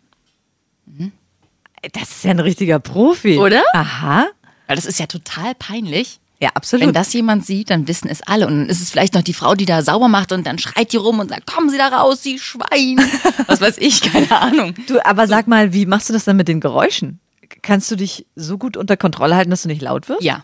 Das 1.94 2.10
ist 2.12 2.24
ja 2.26 2.32
ein 2.32 2.40
richtiger 2.42 2.80
Profi. 2.80 3.38
Oder? 3.38 3.64
Aha. 3.74 4.28
Weil 4.68 4.76
das 4.76 4.86
ist 4.86 5.00
ja 5.00 5.08
total 5.08 5.56
peinlich. 5.56 6.20
Ja, 6.40 6.50
absolut. 6.54 6.88
Wenn 6.88 6.94
das 6.94 7.14
jemand 7.14 7.46
sieht, 7.46 7.70
dann 7.70 7.88
wissen 7.88 8.10
es 8.10 8.22
alle. 8.22 8.48
Und 8.48 8.60
dann 8.60 8.70
ist 8.70 8.82
es 8.82 8.92
vielleicht 8.92 9.14
noch 9.14 9.22
die 9.22 9.34
Frau, 9.34 9.56
die 9.56 9.66
da 9.66 9.82
sauber 9.82 10.10
macht 10.10 10.32
und 10.32 10.46
dann 10.46 10.60
schreit 10.60 10.92
die 10.92 10.98
rum 10.98 11.20
und 11.20 11.30
sagt, 11.30 11.48
kommen 11.48 11.70
Sie 11.70 11.78
da 11.78 11.88
raus, 11.88 12.24
Sie 12.24 12.40
Schwein. 12.40 12.98
Was 13.48 13.62
weiß 13.62 13.78
ich, 13.78 14.02
keine 14.02 14.32
Ahnung. 14.32 14.76
du, 14.88 15.04
aber 15.06 15.28
sag 15.28 15.48
mal, 15.48 15.74
wie 15.74 15.86
machst 15.86 16.10
du 16.10 16.14
das 16.14 16.26
dann 16.26 16.36
mit 16.36 16.48
den 16.48 16.60
Geräuschen? 16.60 17.20
Kannst 17.62 17.90
du 17.90 17.96
dich 17.96 18.26
so 18.36 18.58
gut 18.58 18.76
unter 18.76 18.98
Kontrolle 18.98 19.36
halten, 19.36 19.50
dass 19.50 19.62
du 19.62 19.70
nicht 19.70 19.82
laut 19.82 20.10
wirst? 20.10 20.24
Ja, 20.24 20.44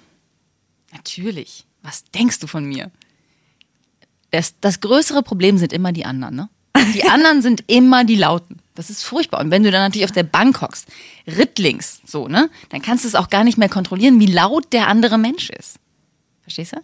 natürlich. 0.94 1.66
Was 1.82 2.04
denkst 2.06 2.40
du 2.40 2.48
von 2.48 2.64
mir? 2.64 2.90
Das, 4.30 4.56
das 4.62 4.80
größere 4.80 5.24
Problem 5.24 5.58
sind 5.58 5.74
immer 5.74 5.92
die 5.92 6.06
anderen, 6.06 6.36
ne? 6.36 6.50
Die 6.94 7.04
anderen 7.04 7.42
sind 7.42 7.66
immer 7.68 8.06
die 8.06 8.16
Lauten. 8.16 8.60
Das 8.82 8.90
ist 8.90 9.04
furchtbar. 9.04 9.42
Und 9.42 9.52
wenn 9.52 9.62
du 9.62 9.70
dann 9.70 9.84
natürlich 9.84 10.06
auf 10.06 10.12
der 10.12 10.24
Bank 10.24 10.60
hockst, 10.60 10.88
rittlings, 11.28 12.02
so, 12.04 12.28
ne? 12.28 12.50
Dann 12.70 12.82
kannst 12.82 13.04
du 13.04 13.08
es 13.08 13.14
auch 13.14 13.30
gar 13.30 13.44
nicht 13.44 13.60
mehr 13.60 13.70
kontrollieren, 13.70 14.20
wie 14.20 14.26
laut 14.26 14.74
der 14.74 14.88
andere 14.88 15.20
Mensch 15.20 15.52
ist. 15.52 15.76
Verstehst 16.42 16.74
du? 16.74 16.78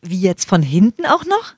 Wie 0.00 0.18
jetzt 0.18 0.48
von 0.48 0.62
hinten 0.62 1.04
auch 1.04 1.26
noch? 1.26 1.52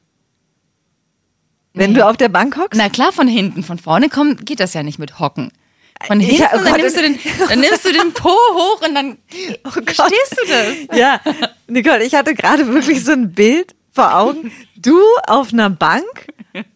Wenn 1.74 1.94
du 1.94 2.04
auf 2.04 2.16
der 2.16 2.28
Bank 2.28 2.56
hockst? 2.56 2.76
Na 2.76 2.88
klar, 2.88 3.12
von 3.12 3.28
hinten. 3.28 3.62
Von 3.62 3.78
vorne 3.78 4.08
kommt, 4.08 4.44
geht 4.44 4.58
das 4.58 4.74
ja 4.74 4.82
nicht 4.82 4.98
mit 4.98 5.20
Hocken. 5.20 5.52
Von 6.04 6.18
Ja, 6.20 6.26
hinten, 6.26 6.44
oh 6.54 6.56
dann, 6.56 6.64
Gott, 6.64 6.76
nimmst 6.78 6.96
du 6.96 7.02
den, 7.02 7.18
dann 7.48 7.60
nimmst 7.60 7.84
du 7.84 7.92
den 7.92 8.12
Po 8.14 8.30
hoch 8.30 8.82
und 8.84 8.96
dann. 8.96 9.18
Oh. 9.64 9.70
Verstehst 9.70 10.36
du 10.42 10.48
das? 10.48 10.98
Ja, 10.98 11.20
Nicole, 11.68 12.04
ich 12.04 12.16
hatte 12.16 12.34
gerade 12.34 12.66
wirklich 12.66 13.04
so 13.04 13.12
ein 13.12 13.30
Bild 13.30 13.76
vor 13.92 14.12
Augen. 14.16 14.50
Du 14.74 15.00
auf 15.28 15.52
einer 15.52 15.70
Bank 15.70 16.26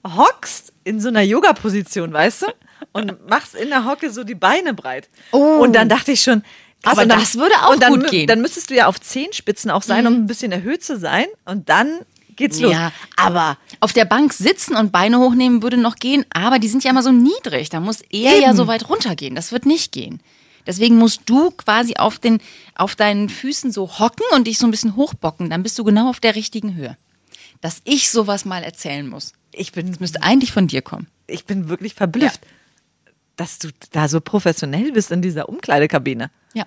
hockst 0.06 0.69
in 0.84 1.00
so 1.00 1.08
einer 1.08 1.22
Yoga-Position, 1.22 2.12
weißt 2.12 2.42
du? 2.42 2.46
Und 2.92 3.28
machst 3.28 3.54
in 3.54 3.68
der 3.68 3.84
Hocke 3.84 4.10
so 4.10 4.24
die 4.24 4.34
Beine 4.34 4.74
breit. 4.74 5.08
Oh. 5.32 5.58
Und 5.60 5.74
dann 5.74 5.88
dachte 5.88 6.12
ich 6.12 6.22
schon, 6.22 6.42
krass, 6.82 6.98
Aber 6.98 7.06
dann, 7.06 7.20
das 7.20 7.36
würde 7.36 7.54
auch 7.62 7.76
dann, 7.76 8.00
gut 8.00 8.10
gehen. 8.10 8.22
Mhm. 8.22 8.26
Dann 8.28 8.40
müsstest 8.40 8.70
du 8.70 8.74
ja 8.74 8.86
auf 8.86 9.00
Zehenspitzen 9.00 9.70
auch 9.70 9.82
sein, 9.82 10.06
um 10.06 10.14
ein 10.14 10.26
bisschen 10.26 10.52
erhöht 10.52 10.82
zu 10.82 10.98
sein. 10.98 11.26
Und 11.44 11.68
dann 11.68 12.00
geht's 12.36 12.58
los. 12.58 12.72
Ja, 12.72 12.92
aber 13.16 13.58
auf 13.80 13.92
der 13.92 14.06
Bank 14.06 14.32
sitzen 14.32 14.74
und 14.74 14.90
Beine 14.90 15.18
hochnehmen 15.18 15.62
würde 15.62 15.76
noch 15.76 15.96
gehen, 15.96 16.24
aber 16.32 16.58
die 16.58 16.68
sind 16.68 16.82
ja 16.82 16.90
immer 16.90 17.02
so 17.02 17.12
niedrig. 17.12 17.68
Da 17.68 17.80
muss 17.80 18.00
er 18.10 18.38
ja 18.38 18.48
Eben. 18.48 18.56
so 18.56 18.66
weit 18.66 18.88
runtergehen. 18.88 19.34
Das 19.34 19.52
wird 19.52 19.66
nicht 19.66 19.92
gehen. 19.92 20.20
Deswegen 20.66 20.96
musst 20.96 21.22
du 21.26 21.50
quasi 21.52 21.96
auf, 21.96 22.18
den, 22.18 22.38
auf 22.74 22.94
deinen 22.96 23.28
Füßen 23.28 23.72
so 23.72 23.98
hocken 23.98 24.24
und 24.34 24.46
dich 24.46 24.58
so 24.58 24.66
ein 24.66 24.70
bisschen 24.70 24.96
hochbocken. 24.96 25.50
Dann 25.50 25.62
bist 25.62 25.78
du 25.78 25.84
genau 25.84 26.08
auf 26.10 26.20
der 26.20 26.34
richtigen 26.34 26.74
Höhe. 26.74 26.96
Dass 27.60 27.80
ich 27.84 28.10
sowas 28.10 28.44
mal 28.44 28.62
erzählen 28.62 29.08
muss. 29.08 29.32
Ich 29.52 29.72
bin, 29.72 29.88
Das 29.90 30.00
müsste 30.00 30.22
eigentlich 30.22 30.52
von 30.52 30.66
dir 30.66 30.82
kommen. 30.82 31.06
ich 31.26 31.44
bin 31.44 31.68
wirklich 31.68 31.94
verblüfft, 31.94 32.40
dass 33.36 33.58
du 33.58 33.68
da 33.92 34.08
so 34.08 34.20
professionell 34.20 34.92
bist 34.92 35.10
in 35.10 35.22
dieser 35.22 35.48
Umkleidekabine. 35.48 36.30
Ja. 36.54 36.64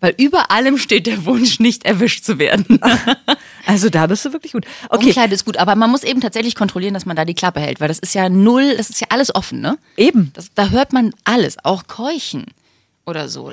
Weil 0.00 0.14
über 0.18 0.50
allem 0.50 0.78
steht 0.78 1.06
der 1.06 1.24
Wunsch, 1.24 1.58
nicht 1.60 1.84
erwischt 1.84 2.24
zu 2.24 2.38
werden. 2.38 2.80
Also 3.66 3.90
da 3.90 4.08
bist 4.08 4.24
du 4.24 4.32
wirklich 4.32 4.50
gut. 4.52 4.66
Okay, 4.88 5.06
Umkleide 5.06 5.34
ist 5.34 5.44
gut, 5.44 5.56
aber 5.56 5.76
man 5.76 5.88
muss 5.88 6.02
eben 6.02 6.20
tatsächlich 6.20 6.56
kontrollieren, 6.56 6.94
dass 6.94 7.06
man 7.06 7.14
da 7.14 7.24
die 7.24 7.34
Klappe 7.34 7.60
hält, 7.60 7.80
weil 7.80 7.86
das 7.86 8.00
ist 8.00 8.12
ja 8.12 8.28
null, 8.28 8.76
das 8.76 8.90
ist 8.90 9.00
ja 9.00 9.06
alles 9.10 9.32
offen, 9.32 9.60
ne? 9.60 9.78
eben. 9.96 10.32
Das, 10.34 10.52
da 10.52 10.70
hört 10.70 10.92
man 10.92 11.14
alles, 11.22 11.64
auch 11.64 11.86
Keuchen 11.86 12.46
oder 13.06 13.28
so. 13.28 13.52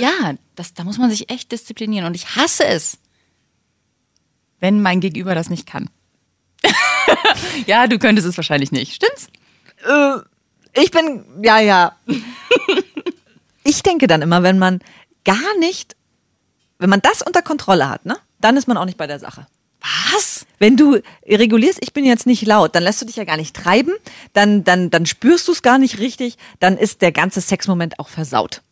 Ja, 0.00 0.34
das, 0.54 0.74
da 0.74 0.84
muss 0.84 0.98
man 0.98 1.10
sich 1.10 1.28
echt 1.28 1.50
disziplinieren 1.50 2.06
und 2.06 2.14
ich 2.14 2.36
hasse 2.36 2.64
es, 2.66 2.98
wenn 4.60 4.80
mein 4.80 5.00
Gegenüber 5.00 5.34
das 5.34 5.50
nicht 5.50 5.66
kann. 5.66 5.90
ja, 7.66 7.86
du 7.86 7.98
könntest 7.98 8.26
es 8.26 8.36
wahrscheinlich 8.36 8.72
nicht, 8.72 8.94
stimmt's? 8.94 9.28
Äh, 9.86 10.18
ich 10.80 10.90
bin, 10.90 11.24
ja, 11.42 11.58
ja. 11.58 11.96
ich 13.64 13.82
denke 13.82 14.06
dann 14.06 14.22
immer, 14.22 14.42
wenn 14.42 14.58
man 14.58 14.80
gar 15.24 15.58
nicht, 15.58 15.96
wenn 16.78 16.90
man 16.90 17.00
das 17.00 17.22
unter 17.22 17.42
Kontrolle 17.42 17.88
hat, 17.88 18.04
ne, 18.06 18.16
dann 18.40 18.56
ist 18.56 18.68
man 18.68 18.76
auch 18.76 18.84
nicht 18.84 18.98
bei 18.98 19.06
der 19.06 19.18
Sache. 19.18 19.46
Was? 20.12 20.46
Wenn 20.58 20.76
du 20.76 21.00
regulierst, 21.26 21.78
ich 21.82 21.92
bin 21.92 22.04
jetzt 22.04 22.26
nicht 22.26 22.46
laut, 22.46 22.74
dann 22.74 22.82
lässt 22.82 23.00
du 23.02 23.06
dich 23.06 23.16
ja 23.16 23.24
gar 23.24 23.36
nicht 23.36 23.54
treiben, 23.54 23.92
dann, 24.32 24.64
dann, 24.64 24.90
dann 24.90 25.06
spürst 25.06 25.48
du 25.48 25.52
es 25.52 25.62
gar 25.62 25.78
nicht 25.78 25.98
richtig, 25.98 26.36
dann 26.60 26.76
ist 26.76 27.02
der 27.02 27.12
ganze 27.12 27.40
Sexmoment 27.40 27.98
auch 27.98 28.08
versaut. 28.08 28.62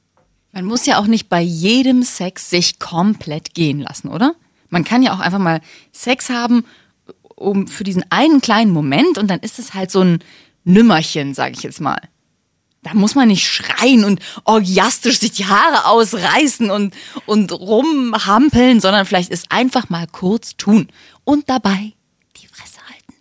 Man 0.53 0.65
muss 0.65 0.87
ja 0.87 0.99
auch 0.99 1.07
nicht 1.07 1.29
bei 1.29 1.41
jedem 1.41 2.03
Sex 2.03 2.51
sich 2.51 2.79
komplett 2.79 3.55
gehen 3.55 3.81
lassen, 3.81 4.09
oder? 4.09 4.35
Man 4.71 4.85
kann 4.85 5.03
ja 5.03 5.13
auch 5.13 5.21
einfach 5.21 5.39
mal 5.39 5.61
Sex 5.93 6.31
haben, 6.31 6.65
um 7.37 7.67
für 7.69 7.85
diesen 7.85 8.05
einen 8.11 8.41
kleinen 8.41 8.71
Moment 8.71 9.19
und 9.19 9.29
dann 9.31 9.41
ist 9.41 9.59
es 9.59 9.75
halt 9.75 9.91
so 9.91 10.01
ein 10.01 10.19
Nümmerchen, 10.65 11.35
sage 11.35 11.55
ich 11.57 11.63
jetzt 11.63 11.81
mal. 11.81 12.01
Da 12.83 12.93
muss 12.93 13.15
man 13.15 13.29
nicht 13.29 13.47
schreien 13.49 14.05
und 14.05 14.21
orgiastisch 14.45 15.19
sich 15.19 15.33
die 15.33 15.47
Haare 15.47 15.87
ausreißen 15.87 16.71
und, 16.71 16.95
und 17.25 17.51
rumhampeln, 17.53 18.81
sondern 18.81 19.07
vielleicht 19.07 19.31
ist 19.31 19.47
einfach 19.51 19.89
mal 19.89 20.07
kurz 20.11 20.57
tun 20.57 20.89
und 21.25 21.49
dabei 21.49 21.93
die 22.37 22.47
Fresse 22.47 22.79
halten. 22.87 23.15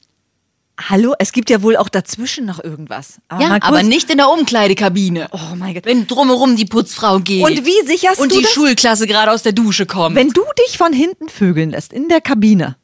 Hallo, 0.90 1.14
es 1.18 1.32
gibt 1.32 1.50
ja 1.50 1.62
wohl 1.62 1.78
auch 1.78 1.88
dazwischen 1.88 2.46
noch 2.46 2.62
irgendwas. 2.62 3.22
ja, 3.32 3.38
mal 3.48 3.60
kurz- 3.62 3.64
aber 3.64 3.84
nicht 3.84 4.10
in 4.10 4.18
der 4.18 4.30
Umkleidekabine. 4.30 5.30
Oh 5.32 5.56
mein 5.56 5.74
Gott. 5.76 5.86
Wenn 5.86 6.08
drumherum 6.08 6.58
die 6.58 6.66
Putzfrau 6.66 7.20
geht. 7.20 7.46
Und 7.46 7.66
wie 7.66 7.88
sicherst 7.88 8.20
und 8.20 8.34
du 8.34 8.38
die 8.38 8.44
das? 8.44 8.52
Schulklasse 8.52 9.08
gerade 9.08 9.32
aus 9.32 9.44
der 9.44 9.54
Dusche 9.54 9.86
kommt. 9.86 10.18
Wenn 10.18 10.30
du 10.32 10.42
dich 10.68 10.78
von 10.78 10.92
hinten 10.92 11.30
vögeln 11.30 11.70
lässt 11.70 11.94
in 11.94 12.10
der 12.10 12.20
Kabine, 12.20 12.76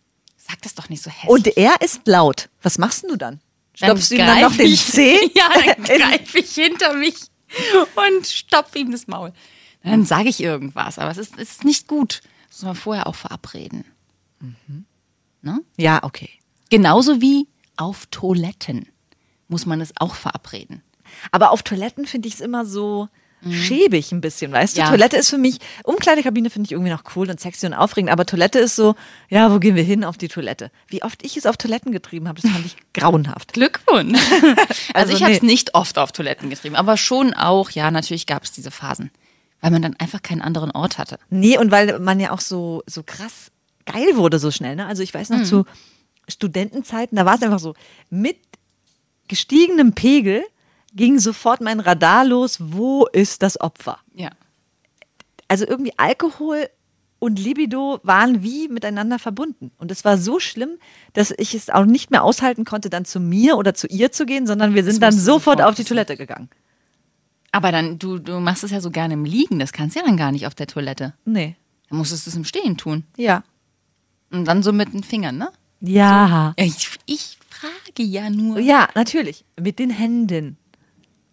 Sag 0.49 0.61
das 0.63 0.75
doch 0.75 0.89
nicht 0.89 1.03
so 1.03 1.11
hässlich. 1.11 1.29
Und 1.29 1.57
er 1.57 1.79
ist 1.81 2.07
laut. 2.07 2.49
Was 2.61 2.77
machst 2.77 3.03
du 3.03 3.15
dann? 3.15 3.39
Stopfst 3.75 4.09
du 4.09 4.15
ihm 4.15 4.25
dann 4.25 4.41
noch 4.41 4.55
den 4.55 4.75
Zeh? 4.75 5.19
Ja, 5.35 5.49
dann 5.53 5.83
greife 5.83 6.39
ich 6.39 6.51
hinter 6.53 6.93
mich 6.95 7.15
und 7.95 8.27
stopfe 8.27 8.79
ihm 8.79 8.91
das 8.91 9.07
Maul. 9.07 9.31
Dann 9.83 10.05
sage 10.05 10.29
ich 10.29 10.41
irgendwas, 10.41 10.99
aber 10.99 11.11
es 11.11 11.17
ist, 11.17 11.33
es 11.37 11.51
ist 11.51 11.63
nicht 11.63 11.87
gut. 11.87 12.21
Das 12.49 12.57
muss 12.57 12.65
man 12.65 12.75
vorher 12.75 13.07
auch 13.07 13.15
verabreden. 13.15 13.85
Ne? 15.41 15.61
Ja, 15.77 16.03
okay. 16.03 16.29
Genauso 16.69 17.21
wie 17.21 17.47
auf 17.77 18.07
Toiletten 18.07 18.89
muss 19.47 19.65
man 19.65 19.81
es 19.81 19.93
auch 19.97 20.15
verabreden. 20.15 20.83
Aber 21.31 21.51
auf 21.51 21.63
Toiletten 21.63 22.05
finde 22.05 22.27
ich 22.27 22.35
es 22.35 22.41
immer 22.41 22.65
so 22.65 23.07
schäbig 23.49 24.11
ein 24.11 24.21
bisschen, 24.21 24.51
weißt 24.51 24.75
du? 24.77 24.81
Mhm. 24.81 24.85
Ja. 24.85 24.91
Toilette 24.91 25.17
ist 25.17 25.29
für 25.29 25.37
mich, 25.37 25.59
Umkleidekabine 25.83 26.49
finde 26.49 26.67
ich 26.67 26.71
irgendwie 26.71 26.91
noch 26.91 27.03
cool 27.15 27.29
und 27.29 27.39
sexy 27.39 27.65
und 27.65 27.73
aufregend, 27.73 28.11
aber 28.11 28.25
Toilette 28.25 28.59
ist 28.59 28.75
so, 28.75 28.95
ja, 29.29 29.51
wo 29.51 29.59
gehen 29.59 29.75
wir 29.75 29.83
hin? 29.83 30.03
Auf 30.03 30.17
die 30.17 30.27
Toilette. 30.27 30.71
Wie 30.87 31.03
oft 31.03 31.23
ich 31.25 31.37
es 31.37 31.45
auf 31.45 31.57
Toiletten 31.57 31.91
getrieben 31.91 32.27
habe, 32.27 32.41
das 32.41 32.51
fand 32.51 32.65
ich 32.65 32.75
grauenhaft. 32.93 33.53
Glückwunsch. 33.53 34.19
Also, 34.93 35.11
Also 35.11 35.13
ich 35.13 35.23
habe 35.23 35.33
es 35.33 35.41
nee. 35.41 35.47
nicht 35.47 35.75
oft 35.75 35.97
auf 35.97 36.11
Toiletten 36.11 36.49
getrieben, 36.49 36.75
aber 36.75 36.97
schon 36.97 37.33
auch, 37.33 37.69
ja, 37.71 37.91
natürlich 37.91 38.25
gab 38.25 38.43
es 38.43 38.51
diese 38.51 38.71
Phasen, 38.71 39.11
weil 39.61 39.71
man 39.71 39.81
dann 39.81 39.95
einfach 39.97 40.21
keinen 40.21 40.41
anderen 40.41 40.71
Ort 40.71 40.97
hatte. 40.97 41.17
Nee, 41.29 41.57
und 41.57 41.71
weil 41.71 41.99
man 41.99 42.19
ja 42.19 42.31
auch 42.31 42.41
so, 42.41 42.83
so 42.85 43.03
krass 43.03 43.51
geil 43.85 44.15
wurde 44.15 44.39
so 44.39 44.51
schnell. 44.51 44.75
Ne? 44.75 44.85
Also 44.85 45.03
ich 45.03 45.13
weiß 45.13 45.29
noch 45.29 45.43
zu 45.43 45.65
Studentenzeiten, 46.27 47.15
da 47.15 47.25
war 47.25 47.35
es 47.35 47.41
einfach 47.41 47.59
so, 47.59 47.73
mit 48.09 48.37
gestiegenem 49.27 49.93
Pegel 49.93 50.43
ging 50.93 51.19
sofort 51.19 51.61
mein 51.61 51.79
Radar 51.79 52.25
los, 52.25 52.57
wo 52.59 53.05
ist 53.07 53.41
das 53.43 53.59
Opfer? 53.59 53.99
Ja. 54.13 54.29
Also 55.47 55.65
irgendwie 55.67 55.93
Alkohol 55.97 56.69
und 57.19 57.37
Libido 57.37 57.99
waren 58.03 58.43
wie 58.43 58.67
miteinander 58.69 59.19
verbunden. 59.19 59.71
Und 59.77 59.91
es 59.91 60.05
war 60.05 60.17
so 60.17 60.39
schlimm, 60.39 60.77
dass 61.13 61.33
ich 61.37 61.53
es 61.53 61.69
auch 61.69 61.85
nicht 61.85 62.11
mehr 62.11 62.23
aushalten 62.23 62.65
konnte, 62.65 62.89
dann 62.89 63.05
zu 63.05 63.19
mir 63.19 63.57
oder 63.57 63.73
zu 63.73 63.87
ihr 63.87 64.11
zu 64.11 64.25
gehen, 64.25 64.47
sondern 64.47 64.73
wir 64.73 64.83
sind 64.83 65.01
dann 65.01 65.13
musste 65.13 65.25
sofort 65.25 65.57
sofort 65.59 65.69
auf 65.69 65.75
die 65.75 65.83
Toilette 65.83 66.15
gegangen. 66.15 66.49
Aber 67.51 67.71
dann, 67.71 67.99
du, 67.99 68.19
du 68.19 68.39
machst 68.39 68.63
es 68.63 68.71
ja 68.71 68.79
so 68.79 68.91
gerne 68.91 69.15
im 69.15 69.25
Liegen, 69.25 69.59
das 69.59 69.73
kannst 69.73 69.95
du 69.95 69.99
ja 69.99 70.05
dann 70.05 70.17
gar 70.17 70.31
nicht 70.31 70.45
auf 70.47 70.55
der 70.55 70.67
Toilette. 70.67 71.13
Nee. 71.25 71.55
Dann 71.89 71.97
musstest 71.97 72.25
du 72.25 72.29
es 72.29 72.35
im 72.35 72.45
Stehen 72.45 72.77
tun. 72.77 73.03
Ja. 73.17 73.43
Und 74.31 74.45
dann 74.45 74.61
so 74.63 74.71
mit 74.71 74.93
den 74.93 75.03
Fingern, 75.03 75.37
ne? 75.37 75.51
Ja. 75.81 76.53
Ja, 76.57 76.65
Ich, 76.65 76.89
ich 77.05 77.37
frage 77.49 78.03
ja 78.03 78.29
nur. 78.29 78.59
Ja, 78.59 78.87
natürlich. 78.95 79.43
Mit 79.59 79.79
den 79.79 79.89
Händen. 79.89 80.57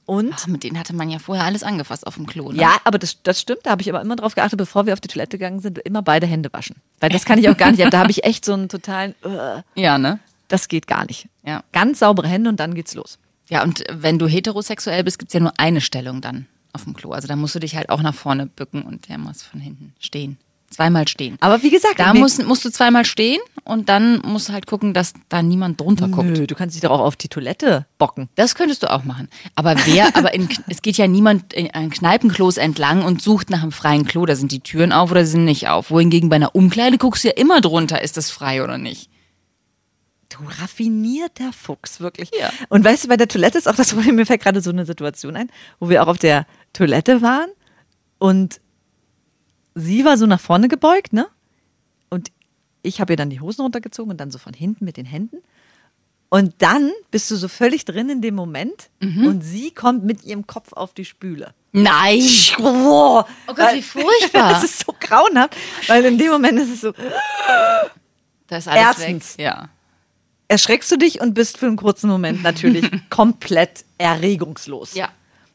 Und? 0.07 0.33
Ach, 0.35 0.47
mit 0.47 0.63
denen 0.63 0.79
hatte 0.79 0.95
man 0.95 1.11
ja 1.11 1.19
vorher 1.19 1.45
alles 1.45 1.65
angefasst 1.65 2.07
auf 2.07 2.15
dem 2.15 2.27
Klo. 2.27 2.53
Ne? 2.53 2.61
Ja, 2.63 2.77
aber 2.85 2.99
das, 2.99 3.23
das 3.25 3.41
stimmt. 3.41 3.61
Da 3.65 3.71
habe 3.71 3.83
ich 3.83 3.89
aber 3.89 4.01
immer 4.01 4.15
drauf 4.15 4.37
geachtet, 4.37 4.57
bevor 4.57 4.87
wir 4.87 4.93
auf 4.93 5.01
die 5.01 5.09
Toilette 5.09 5.37
gegangen 5.37 5.61
sind, 5.61 5.79
immer 5.81 6.01
beide 6.01 6.27
Hände 6.27 6.53
waschen. 6.53 6.77
Weil 7.01 7.11
das 7.11 7.25
kann 7.25 7.39
ich 7.39 7.49
auch 7.49 7.57
gar 7.57 7.73
nicht. 7.73 7.93
Da 7.93 7.99
habe 7.99 8.11
ich 8.13 8.25
echt 8.25 8.45
so 8.45 8.53
einen 8.53 8.69
totalen, 8.69 9.15
äh, 9.25 9.63
Ja, 9.81 9.99
ne? 9.99 10.21
das 10.49 10.69
geht 10.69 10.87
gar 10.87 11.05
nicht. 11.07 11.29
Ja. 11.45 11.65
Ganz 11.73 11.99
saubere 11.99 12.29
Hände 12.29 12.49
und 12.49 12.61
dann 12.61 12.75
geht's 12.75 12.95
los. 12.95 13.19
Ja, 13.49 13.63
und 13.63 13.85
wenn 13.91 14.19
du 14.19 14.27
heterosexuell 14.27 15.03
bist, 15.05 15.19
gibt's 15.19 15.35
ja 15.35 15.41
nur 15.41 15.53
eine 15.59 15.81
Stellung 15.81 16.21
dann 16.21 16.47
auf 16.73 16.85
dem 16.85 16.95
Klo. 16.95 17.11
Also 17.11 17.27
da 17.27 17.35
musst 17.37 17.55
du 17.55 17.59
dich 17.59 17.75
halt 17.77 17.91
auch 17.91 18.03
nach 18.03 18.15
vorne 18.15 18.47
bücken 18.47 18.83
und 18.83 19.09
der 19.09 19.19
muss 19.19 19.43
von 19.43 19.61
hinten 19.61 19.93
stehen. 19.99 20.39
Zweimal 20.77 21.09
stehen. 21.09 21.39
Aber 21.41 21.63
wie 21.63 21.71
gesagt, 21.71 21.99
da 21.99 22.13
musst, 22.13 22.45
musst 22.45 22.63
du 22.67 22.71
zweimal 22.71 23.07
stehen 23.07 23.41
und 23.65 23.89
dann 23.89 24.21
musst 24.27 24.51
du 24.51 24.53
halt 24.53 24.67
gucken, 24.67 24.93
dass 24.93 25.15
da 25.31 25.41
niemand 25.41 25.81
drunter 25.81 26.09
guckt. 26.09 26.29
Nö, 26.29 26.47
du 26.47 26.55
kannst 26.55 26.77
dich 26.77 26.83
doch 26.83 26.91
auch 26.91 27.01
auf 27.01 27.17
die 27.17 27.29
Toilette 27.29 27.87
bocken. 27.97 28.29
Das 28.35 28.55
könntest 28.55 28.83
du 28.83 28.93
auch 28.93 29.03
machen. 29.03 29.31
Aber 29.55 29.75
wer, 29.87 30.09
aber 30.15 30.35
in, 30.35 30.51
es 30.69 30.83
geht 30.83 30.99
ja 30.99 31.07
niemand 31.07 31.55
in, 31.55 31.71
an 31.71 31.89
Kneipenklos 31.89 32.59
entlang 32.59 33.07
und 33.07 33.23
sucht 33.23 33.49
nach 33.49 33.63
einem 33.63 33.73
freien 33.73 34.05
Klo. 34.05 34.27
Da 34.27 34.37
sind 34.37 34.53
die 34.53 34.61
Türen 34.61 34.93
auf 34.93 35.11
oder 35.11 35.25
sind 35.25 35.47
nicht 35.47 35.67
auf. 35.69 35.91
Wohingegen 35.91 36.29
bei 36.29 36.37
einer 36.37 36.55
Umkleide 36.55 36.99
guckst 36.99 37.25
du 37.25 37.29
ja 37.29 37.35
immer 37.35 37.63
drunter, 37.63 38.03
ist 38.03 38.19
das 38.19 38.31
frei 38.31 38.63
oder 38.63 38.77
nicht. 38.77 39.09
Du 40.29 40.41
raffinierter 40.61 41.55
Fuchs, 41.55 42.01
wirklich. 42.01 42.31
Ja. 42.39 42.51
Und 42.69 42.85
weißt 42.85 43.05
du, 43.05 43.09
bei 43.09 43.17
der 43.17 43.29
Toilette 43.29 43.57
ist 43.57 43.67
auch 43.67 43.77
das 43.77 43.95
Problem, 43.95 44.15
mir 44.17 44.27
fällt 44.27 44.43
gerade 44.43 44.61
so 44.61 44.69
eine 44.69 44.85
Situation 44.85 45.37
ein, 45.37 45.49
wo 45.81 45.89
wir 45.89 46.03
auch 46.03 46.09
auf 46.09 46.19
der 46.19 46.47
Toilette 46.75 47.23
waren 47.23 47.49
und 48.19 48.61
sie 49.77 50.05
war 50.05 50.17
so 50.19 50.27
nach 50.27 50.41
vorne 50.41 50.67
gebeugt, 50.69 51.13
ne? 51.13 51.29
Und 52.11 52.33
ich 52.83 53.01
habe 53.01 53.13
ihr 53.13 53.17
dann 53.17 53.31
die 53.31 53.41
Hosen 53.41 53.63
runtergezogen 53.63 54.11
und 54.11 54.17
dann 54.19 54.31
so 54.33 54.39
von 54.39 54.53
hinten 54.55 54.85
mit 54.85 54.97
den 54.97 55.07
Händen. 55.07 55.37
Und 56.29 56.55
dann 56.59 56.91
bist 57.13 57.31
du 57.31 57.37
so 57.37 57.47
völlig 57.47 57.85
drin 57.85 58.09
in 58.09 58.21
dem 58.23 58.35
Moment 58.35 58.91
Mhm. 59.01 59.27
und 59.27 59.43
sie 59.43 59.71
kommt 59.71 60.05
mit 60.05 60.25
ihrem 60.25 60.47
Kopf 60.47 60.73
auf 60.73 60.93
die 60.93 61.05
Spüle. 61.05 61.55
Nein! 61.73 62.21
Oh, 62.59 63.23
Gott, 63.47 63.75
wie 63.75 63.83
furchtbar. 63.83 64.51
Das 64.51 64.65
ist 64.65 64.85
so 64.85 64.93
grauenhaft, 64.99 65.55
weil 65.89 66.05
in 66.07 66.19
dem 66.19 66.33
Moment 66.33 66.59
ist 66.59 66.71
es 66.75 66.81
so, 66.81 66.93
Da 66.93 68.57
ist 68.57 68.67
alles 68.69 68.81
Erstens. 68.99 69.39
weg. 69.39 69.45
Ja. 69.45 69.69
erschreckst 70.49 70.91
du 70.91 70.97
dich 70.97 71.21
und 71.21 71.35
bist 71.35 71.59
für 71.59 71.67
einen 71.67 71.77
kurzen 71.77 72.09
Moment 72.09 72.43
natürlich 72.43 72.89
komplett 73.11 73.85
erregungslos. 73.99 74.95
Ja. 74.95 75.11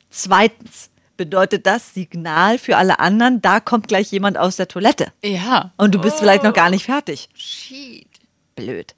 Zweitens 0.10 0.90
bedeutet 1.18 1.66
das 1.66 1.94
Signal 1.94 2.58
für 2.58 2.78
alle 2.78 3.00
anderen, 3.00 3.42
da 3.42 3.60
kommt 3.60 3.88
gleich 3.88 4.12
jemand 4.12 4.38
aus 4.38 4.56
der 4.56 4.68
Toilette. 4.68 5.12
Ja. 5.24 5.72
Und 5.78 5.94
du 5.96 6.00
bist 6.00 6.20
vielleicht 6.20 6.44
noch 6.44 6.54
gar 6.54 6.70
nicht 6.70 6.86
fertig. 6.86 7.30
Shit. 7.34 8.08
Blöd. 8.56 8.96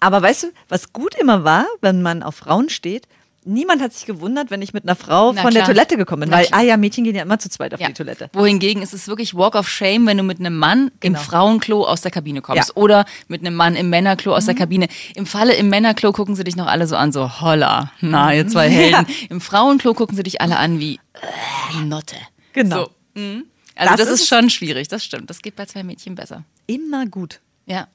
Aber 0.00 0.22
weißt 0.22 0.44
du, 0.44 0.46
was 0.68 0.92
gut 0.92 1.14
immer 1.16 1.44
war, 1.44 1.66
wenn 1.80 2.02
man 2.02 2.22
auf 2.22 2.36
Frauen 2.36 2.68
steht, 2.68 3.08
niemand 3.48 3.82
hat 3.82 3.92
sich 3.92 4.06
gewundert, 4.06 4.50
wenn 4.50 4.62
ich 4.62 4.72
mit 4.72 4.84
einer 4.84 4.94
Frau 4.94 5.32
Na 5.32 5.42
von 5.42 5.52
der 5.52 5.62
klar. 5.64 5.74
Toilette 5.74 5.96
gekommen 5.96 6.20
bin. 6.22 6.30
Na 6.30 6.36
Weil, 6.38 6.46
klar. 6.46 6.60
ah 6.60 6.62
ja, 6.62 6.76
Mädchen 6.76 7.04
gehen 7.04 7.14
ja 7.14 7.22
immer 7.22 7.38
zu 7.38 7.48
zweit 7.48 7.74
auf 7.74 7.80
Ja. 7.80 7.88
die 7.88 7.94
Toilette. 7.94 8.30
Wohingegen 8.32 8.82
ist 8.82 8.94
es 8.94 9.08
wirklich 9.08 9.34
Walk 9.34 9.54
of 9.54 9.68
Shame, 9.68 10.06
wenn 10.06 10.16
du 10.18 10.22
mit 10.22 10.38
einem 10.40 10.56
Mann 10.56 10.90
Genau. 11.00 11.18
im 11.18 11.24
Frauenklo 11.24 11.84
aus 11.84 12.00
der 12.02 12.10
Kabine 12.10 12.40
kommst 12.42 12.68
Ja. 12.68 12.76
oder 12.76 13.04
mit 13.28 13.40
einem 13.40 13.54
Mann 13.56 13.74
im 13.76 13.90
Männerklo 13.90 14.34
aus 14.34 14.46
der 14.46 14.54
Kabine. 14.54 14.88
Im 15.14 15.26
Falle 15.26 15.54
im 15.54 15.68
Männerklo 15.68 16.12
gucken 16.12 16.34
sie 16.36 16.44
dich 16.44 16.56
noch 16.56 16.66
alle 16.66 16.86
so 16.86 16.96
an, 16.96 17.10
so 17.12 17.40
holla, 17.40 17.90
na, 18.00 18.34
ihr 18.34 18.46
zwei 18.46 18.68
Helden. 18.70 19.06
Im 19.30 19.40
Frauenklo 19.40 19.94
gucken 19.94 20.16
sie 20.16 20.22
dich 20.22 20.40
alle 20.40 20.56
an 20.58 20.78
wie 20.78 21.00
äh, 21.14 21.80
Notte. 21.82 22.16
Genau. 22.52 22.84
So, 23.14 23.20
mhm. 23.20 23.44
Also 23.74 23.90
das, 23.96 24.00
Das 24.06 24.08
ist 24.14 24.20
ist- 24.22 24.28
schon 24.28 24.50
schwierig, 24.50 24.88
das 24.88 25.04
stimmt. 25.04 25.30
Das 25.30 25.40
geht 25.40 25.54
bei 25.56 25.64
zwei 25.66 25.82
Mädchen 25.84 26.14
besser. 26.16 26.42
Immer 26.66 27.06
gut. 27.06 27.40
Ja. 27.66 27.86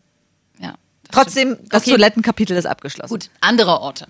Ja. 0.60 0.76
das 1.04 1.12
Trotzdem, 1.12 1.58
das 1.70 1.82
Okay, 1.84 1.92
Toilettenkapitel 1.92 2.56
ist 2.56 2.66
abgeschlossen. 2.66 3.12
Gut, 3.12 3.30
andere 3.42 3.82
Orte. 3.82 4.08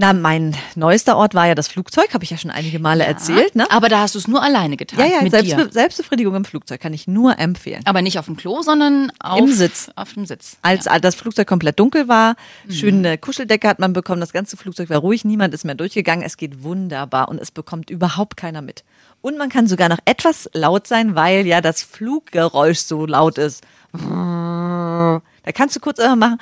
Na, 0.00 0.14
mein 0.14 0.56
neuester 0.76 1.18
Ort 1.18 1.34
war 1.34 1.46
ja 1.46 1.54
das 1.54 1.68
Flugzeug, 1.68 2.14
habe 2.14 2.24
ich 2.24 2.30
ja 2.30 2.38
schon 2.38 2.50
einige 2.50 2.78
Male 2.78 3.04
erzählt, 3.04 3.54
ne? 3.54 3.70
Aber 3.70 3.90
da 3.90 4.00
hast 4.00 4.14
du 4.14 4.18
es 4.18 4.26
nur 4.26 4.42
alleine 4.42 4.78
getan. 4.78 4.98
Ja, 4.98 5.16
ja, 5.16 5.22
mit 5.22 5.30
Selbstbe 5.30 5.66
dir. 5.66 5.72
Selbstbefriedigung 5.72 6.34
im 6.36 6.46
Flugzeug 6.46 6.80
kann 6.80 6.94
ich 6.94 7.06
nur 7.06 7.38
empfehlen. 7.38 7.82
Aber 7.84 8.00
nicht 8.00 8.18
auf 8.18 8.24
dem 8.24 8.38
Klo, 8.38 8.62
sondern 8.62 9.12
auf, 9.20 9.38
Im 9.38 9.52
Sitz. 9.52 9.90
Auf 9.96 10.14
dem 10.14 10.24
Sitz. 10.24 10.56
Als 10.62 10.86
das 11.02 11.14
Flugzeug 11.16 11.46
komplett 11.46 11.78
dunkel 11.78 12.08
war, 12.08 12.36
schöne 12.70 13.18
Kuscheldecke 13.18 13.68
hat 13.68 13.78
man 13.78 13.92
bekommen, 13.92 14.22
das 14.22 14.32
ganze 14.32 14.56
Flugzeug 14.56 14.88
war 14.88 14.96
ruhig, 14.96 15.26
niemand 15.26 15.52
ist 15.52 15.66
mehr 15.66 15.74
durchgegangen, 15.74 16.24
es 16.24 16.38
geht 16.38 16.62
wunderbar 16.62 17.28
und 17.28 17.38
es 17.38 17.50
bekommt 17.50 17.90
überhaupt 17.90 18.38
keiner 18.38 18.62
mit. 18.62 18.84
Und 19.20 19.36
man 19.36 19.50
kann 19.50 19.66
sogar 19.66 19.90
noch 19.90 19.98
etwas 20.06 20.48
laut 20.54 20.86
sein, 20.86 21.14
weil 21.14 21.46
ja 21.46 21.60
das 21.60 21.82
Fluggeräusch 21.82 22.78
so 22.78 23.04
laut 23.04 23.36
ist. 23.36 23.62
Da 23.92 25.20
kannst 25.52 25.76
du 25.76 25.80
kurz 25.80 25.98
immer 25.98 26.16
machen, 26.16 26.38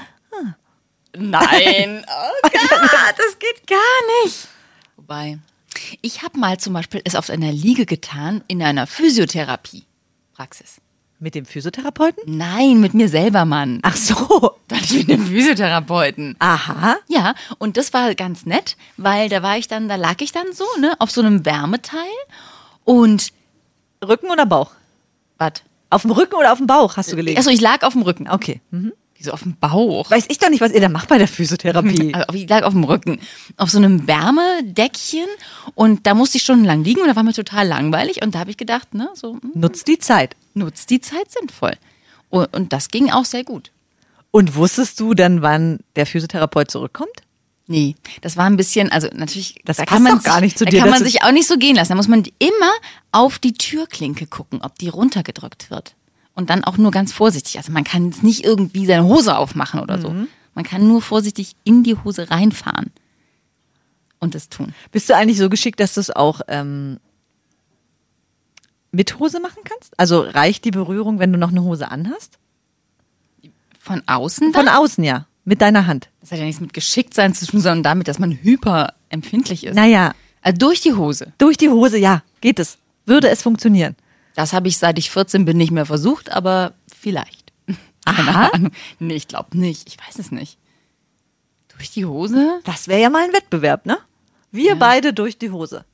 Nein, 1.17 2.05
oh 2.09 2.41
Gott, 2.43 3.15
das 3.17 3.39
geht 3.39 3.67
gar 3.67 4.25
nicht. 4.25 4.49
Wobei, 4.97 5.39
ich 6.03 6.23
habe 6.23 6.39
mal 6.39 6.59
zum 6.59 6.75
Beispiel 6.75 7.01
es 7.05 7.15
auf 7.15 7.31
einer 7.31 7.53
Liege 7.53 7.87
getan 7.87 8.43
in 8.49 8.63
einer 8.63 8.87
Physiotherapie-Praxis. 8.87 10.81
mit 11.19 11.35
dem 11.35 11.47
Physiotherapeuten? 11.47 12.23
Nein, 12.27 12.81
mit 12.81 12.95
mir 12.95 13.09
selber, 13.09 13.45
Mann. 13.45 13.81
Ach 13.83 13.97
so. 13.97 14.57
Da 14.69 14.77
hatte 14.77 14.85
ich 14.85 15.07
mit 15.07 15.11
einem 15.11 15.27
Physiotherapeuten. 15.27 16.37
Aha. 16.39 16.97
Ja, 17.09 17.35
und 17.59 17.77
das 17.77 17.93
war 17.93 18.15
ganz 18.15 18.47
nett, 18.47 18.77
weil 18.97 19.29
da 19.29 19.43
war 19.43 19.57
ich 19.59 19.67
dann, 19.67 19.89
da 19.89 19.97
lag 19.97 20.17
ich 20.21 20.31
dann 20.33 20.53
so, 20.53 20.65
ne, 20.81 20.95
auf 21.01 21.11
so 21.11 21.21
einem 21.21 21.45
Wärmeteil 21.45 21.99
und 22.85 23.33
Rücken 24.07 24.31
oder 24.31 24.47
Bauch? 24.47 24.71
was? 25.39 25.55
Auf 25.91 26.03
dem 26.03 26.11
Rücken 26.11 26.35
oder 26.35 26.53
auf 26.53 26.59
dem 26.59 26.67
Bauch 26.67 26.97
hast 26.97 27.11
du 27.13 27.17
gelegen? 27.17 27.39
Achso, 27.39 27.51
ich 27.51 27.61
lag 27.63 27.83
auf 27.83 27.95
dem 27.95 28.03
Rücken. 28.03 28.29
Okay. 28.29 28.61
Mhm. 28.71 28.93
Wieso 29.19 29.33
auf 29.33 29.43
dem 29.43 29.57
Bauch? 29.57 30.11
Weiß 30.11 30.27
ich 30.29 30.39
doch 30.39 30.49
nicht, 30.49 30.61
was 30.61 30.71
ihr 30.73 30.81
da 30.81 30.89
macht 30.89 31.09
bei 31.09 31.19
der 31.19 31.27
Physiotherapie. 31.29 32.13
Also 32.15 32.35
ich 32.35 32.49
lag 32.49 32.63
auf 32.63 32.73
dem 32.73 32.85
Rücken, 32.85 33.19
auf 33.57 33.69
so 33.69 33.79
einem 33.79 34.07
Wärmedeckchen 34.07 35.27
und 35.75 36.07
da 36.07 36.15
musste 36.15 36.39
ich 36.39 36.45
stundenlang 36.45 36.85
liegen 36.85 37.01
und 37.01 37.09
da 37.09 37.17
war 37.17 37.25
mir 37.25 37.33
total 37.33 37.67
langweilig 37.67 38.23
und 38.23 38.35
da 38.35 38.39
habe 38.39 38.51
ich 38.51 38.57
gedacht, 38.57 38.95
ne, 38.95 39.09
so 39.15 39.35
hm, 39.35 39.53
Nutzt 39.55 39.89
die 39.89 39.99
Zeit. 39.99 40.37
nutzt 40.55 40.91
die 40.91 41.01
Zeit 41.01 41.31
sinnvoll. 41.31 41.73
Und, 42.31 42.55
und 42.55 42.73
das 42.73 42.89
ging 42.89 43.11
auch 43.11 43.25
sehr 43.25 43.43
gut. 43.45 43.73
Und 44.31 44.55
wusstest 44.55 45.01
du 45.01 45.15
dann, 45.15 45.43
wann 45.43 45.81
der 45.97 46.07
Physiotherapeut 46.07 46.71
zurückkommt? 46.71 47.11
Nee, 47.67 47.97
das 48.23 48.37
war 48.37 48.47
ein 48.47 48.57
bisschen, 48.57 48.91
also 48.93 49.09
natürlich, 49.13 49.57
Das 49.65 49.77
da 49.79 49.85
kann 49.85 50.03
man 50.03 50.17
doch 50.19 50.25
gar 50.25 50.41
nicht 50.41 50.57
zu 50.57 50.65
da 50.65 50.71
dir, 50.71 50.79
kann 50.81 50.91
dass 50.91 51.01
man 51.01 51.09
sich 51.09 51.23
auch 51.23 51.33
nicht 51.33 51.47
so 51.49 51.57
gehen 51.59 51.77
lassen. 51.77 51.91
Da 51.91 51.97
muss 51.97 52.09
man 52.09 52.23
immer 52.39 52.73
auf 53.13 53.39
die 53.39 53.53
Türklinke 53.53 54.27
gucken, 54.27 54.61
ob 54.63 54.79
die 54.79 54.89
runtergedrückt 54.89 55.71
wird. 55.71 55.95
Und 56.39 56.51
dann 56.51 56.63
auch 56.63 56.77
nur 56.79 56.93
ganz 56.93 57.13
vorsichtig. 57.13 57.57
Also 57.59 57.73
man 57.73 57.83
kann 57.83 58.07
jetzt 58.07 58.23
nicht 58.23 58.45
irgendwie 58.45 58.87
seine 58.87 59.03
Hose 59.05 59.37
aufmachen 59.37 59.81
oder 59.81 60.01
so. 60.01 60.11
Mhm. 60.11 60.29
Man 60.55 60.65
kann 60.65 60.87
nur 60.87 61.03
vorsichtig 61.03 61.57
in 61.65 61.83
die 61.83 61.97
Hose 61.97 62.31
reinfahren 62.31 62.93
und 64.21 64.37
es 64.37 64.49
tun. 64.49 64.73
Bist 64.93 65.11
du 65.11 65.17
eigentlich 65.17 65.39
so 65.39 65.49
geschickt, 65.49 65.81
dass 65.81 65.95
du 65.95 66.01
es 66.01 66.11
auch 66.15 66.41
ähm, 66.47 67.01
mit 68.93 69.19
Hose 69.19 69.41
machen 69.41 69.63
kannst? 69.65 69.99
Also 69.99 70.21
reicht 70.21 70.65
die 70.65 70.71
Berührung, 70.71 71.19
wenn 71.19 71.33
du 71.33 71.41
noch 71.41 71.51
eine 71.51 71.65
Hose 71.65 71.91
anhast? 71.91 72.39
Von 73.81 74.05
außen 74.07 74.53
Von 74.53 74.67
dann? 74.67 74.77
außen, 74.77 75.03
ja. 75.03 75.27
Mit 75.45 75.61
deiner 75.61 75.89
Hand. 75.89 76.09
Das 76.21 76.31
hat 76.31 76.39
ja 76.39 76.45
nichts 76.45 76.61
mit 76.61 76.73
Geschicktsein 76.73 77.35
zu 77.35 77.47
tun, 77.47 77.59
sondern 77.61 77.83
damit, 77.83 78.07
dass 78.07 78.21
man 78.21 78.31
hyperempfindlich 78.31 79.65
ist. 79.65 79.75
Naja, 79.75 80.15
Also 80.43 80.59
durch 80.59 80.83
die 80.83 80.93
Hose. 80.95 81.33
durch 81.39 81.57
die 81.57 81.69
Hose, 81.71 81.99
ja, 81.99 82.23
geht 82.41 82.61
es. 82.61 82.79
Würde 83.07 83.29
es 83.29 83.43
funktionieren. 83.43 83.97
Das 84.39 84.53
habe 84.53 84.69
ich 84.69 84.79
seit 84.79 85.01
ich 85.01 85.11
14 85.11 85.45
bin 85.45 85.57
nicht 85.57 85.73
mehr 85.73 85.85
versucht, 85.85 86.31
aber 86.31 86.73
vielleicht. 86.97 87.53
Keine 88.07 88.29
Aha. 88.31 88.51
Ahnung. 88.53 88.71
Nee, 89.01 89.15
ich 89.17 89.27
glaube 89.27 89.59
nicht. 89.59 89.89
Ich 89.89 89.97
weiß 89.99 90.17
es 90.21 90.31
nicht. 90.31 90.59
Durch 91.77 91.91
die 91.91 92.07
Hose? 92.07 92.61
Das 92.63 92.87
wäre 92.87 93.01
ja 93.01 93.11
mal 93.11 93.25
ein 93.25 93.33
Wettbewerb, 93.33 93.85
ne? 93.85 93.99
Wir 94.53 94.77
beide 94.77 95.13
durch 95.13 95.39
die 95.39 95.51
Hose. 95.51 95.85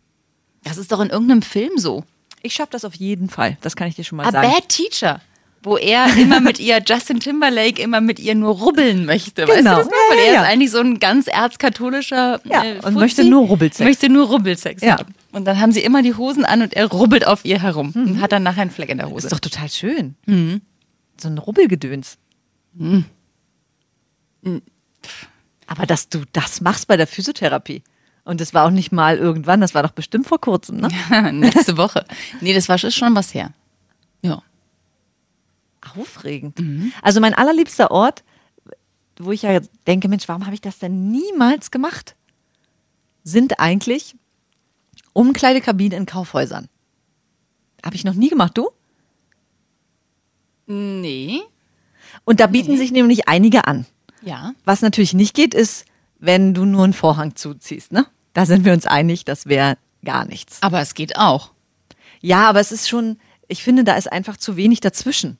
Das 0.62 0.76
ist 0.76 0.92
doch 0.92 1.00
in 1.00 1.08
irgendeinem 1.08 1.40
Film 1.40 1.70
so. 1.78 2.04
Ich 2.42 2.52
schaffe 2.52 2.68
das 2.72 2.84
auf 2.84 2.94
jeden 2.94 3.30
Fall. 3.30 3.56
Das 3.62 3.76
kann 3.76 3.88
ich 3.88 3.94
dir 3.94 4.04
schon 4.04 4.16
mal 4.18 4.26
A 4.26 4.30
sagen. 4.32 4.52
Bad 4.52 4.68
Teacher. 4.68 5.22
Wo 5.62 5.78
er 5.78 6.14
immer 6.18 6.40
mit 6.42 6.60
ihr, 6.60 6.82
Justin 6.86 7.20
Timberlake, 7.20 7.80
immer 7.80 8.02
mit 8.02 8.18
ihr 8.20 8.34
nur 8.34 8.54
rubbeln 8.58 9.06
möchte. 9.06 9.48
Weißt 9.48 9.56
Genau. 9.56 9.70
du 9.70 9.76
das 9.78 9.86
noch? 9.86 9.92
Weil 10.10 10.18
Ja, 10.18 10.24
er 10.24 10.32
ja. 10.34 10.42
ist 10.42 10.48
eigentlich 10.48 10.70
so 10.70 10.80
ein 10.80 11.00
ganz 11.00 11.28
erzkatholischer 11.28 12.42
Ja, 12.44 12.62
äh, 12.62 12.80
und 12.82 12.92
möchte 12.96 13.24
nur 13.24 13.46
Rubbelsex. 13.46 13.80
Möchte 13.88 14.10
nur 14.10 14.26
Rubbelsex 14.28 14.82
Ja. 14.82 14.98
haben. 14.98 15.14
Und 15.34 15.44
dann 15.46 15.60
haben 15.60 15.72
sie 15.72 15.80
immer 15.80 16.00
die 16.02 16.14
Hosen 16.14 16.44
an 16.44 16.62
und 16.62 16.74
er 16.74 16.86
rubbelt 16.86 17.26
auf 17.26 17.44
ihr 17.44 17.60
herum 17.60 17.90
und 17.94 18.20
hat 18.20 18.30
dann 18.30 18.44
nachher 18.44 18.62
einen 18.62 18.70
Fleck 18.70 18.88
in 18.88 18.98
der 18.98 19.10
Hose. 19.10 19.26
Ist 19.26 19.32
doch 19.32 19.40
total 19.40 19.68
schön. 19.68 20.14
So 21.20 21.28
ein 21.28 21.38
Rubbelgedöns. 21.38 22.18
Aber 25.66 25.86
dass 25.86 26.08
du 26.08 26.22
das 26.32 26.60
machst 26.60 26.86
bei 26.86 26.96
der 26.96 27.08
Physiotherapie. 27.08 27.82
Und 28.24 28.40
das 28.40 28.54
war 28.54 28.64
auch 28.64 28.70
nicht 28.70 28.92
mal 28.92 29.18
irgendwann, 29.18 29.60
das 29.60 29.74
war 29.74 29.82
doch 29.82 29.90
bestimmt 29.90 30.26
vor 30.26 30.40
kurzem, 30.40 30.78
ne? 30.78 30.88
Letzte 31.32 31.76
Woche. 31.76 32.06
Nee, 32.40 32.54
das 32.54 32.68
war 32.68 32.78
schon 32.78 33.14
was 33.16 33.34
her. 33.34 33.52
Ja. 34.22 34.40
Aufregend. 35.96 36.58
Also 37.02 37.20
mein 37.20 37.34
allerliebster 37.34 37.90
Ort, 37.90 38.22
wo 39.18 39.32
ich 39.32 39.42
ja 39.42 39.60
denke, 39.86 40.08
Mensch, 40.08 40.28
warum 40.28 40.44
habe 40.46 40.54
ich 40.54 40.60
das 40.60 40.78
denn 40.78 41.10
niemals 41.10 41.70
gemacht? 41.70 42.14
Sind 43.24 43.58
eigentlich 43.60 44.14
Umkleidekabinen 45.14 46.00
in 46.00 46.06
Kaufhäusern. 46.06 46.68
Habe 47.82 47.96
ich 47.96 48.04
noch 48.04 48.14
nie 48.14 48.28
gemacht, 48.28 48.58
du? 48.58 48.70
Nee. 50.66 51.40
Und 52.24 52.40
da 52.40 52.46
bieten 52.46 52.76
sich 52.76 52.92
nämlich 52.92 53.28
einige 53.28 53.66
an. 53.66 53.86
Ja. 54.22 54.54
Was 54.64 54.82
natürlich 54.82 55.14
nicht 55.14 55.34
geht, 55.34 55.54
ist, 55.54 55.86
wenn 56.18 56.54
du 56.54 56.64
nur 56.64 56.84
einen 56.84 56.92
Vorhang 56.92 57.36
zuziehst, 57.36 57.92
ne? 57.92 58.06
Da 58.32 58.46
sind 58.46 58.64
wir 58.64 58.72
uns 58.72 58.86
einig, 58.86 59.24
das 59.24 59.46
wäre 59.46 59.76
gar 60.04 60.24
nichts. 60.24 60.62
Aber 60.62 60.80
es 60.80 60.94
geht 60.94 61.16
auch. 61.16 61.52
Ja, 62.20 62.48
aber 62.48 62.60
es 62.60 62.72
ist 62.72 62.88
schon, 62.88 63.18
ich 63.48 63.62
finde, 63.62 63.84
da 63.84 63.96
ist 63.96 64.10
einfach 64.10 64.36
zu 64.36 64.56
wenig 64.56 64.80
dazwischen. 64.80 65.38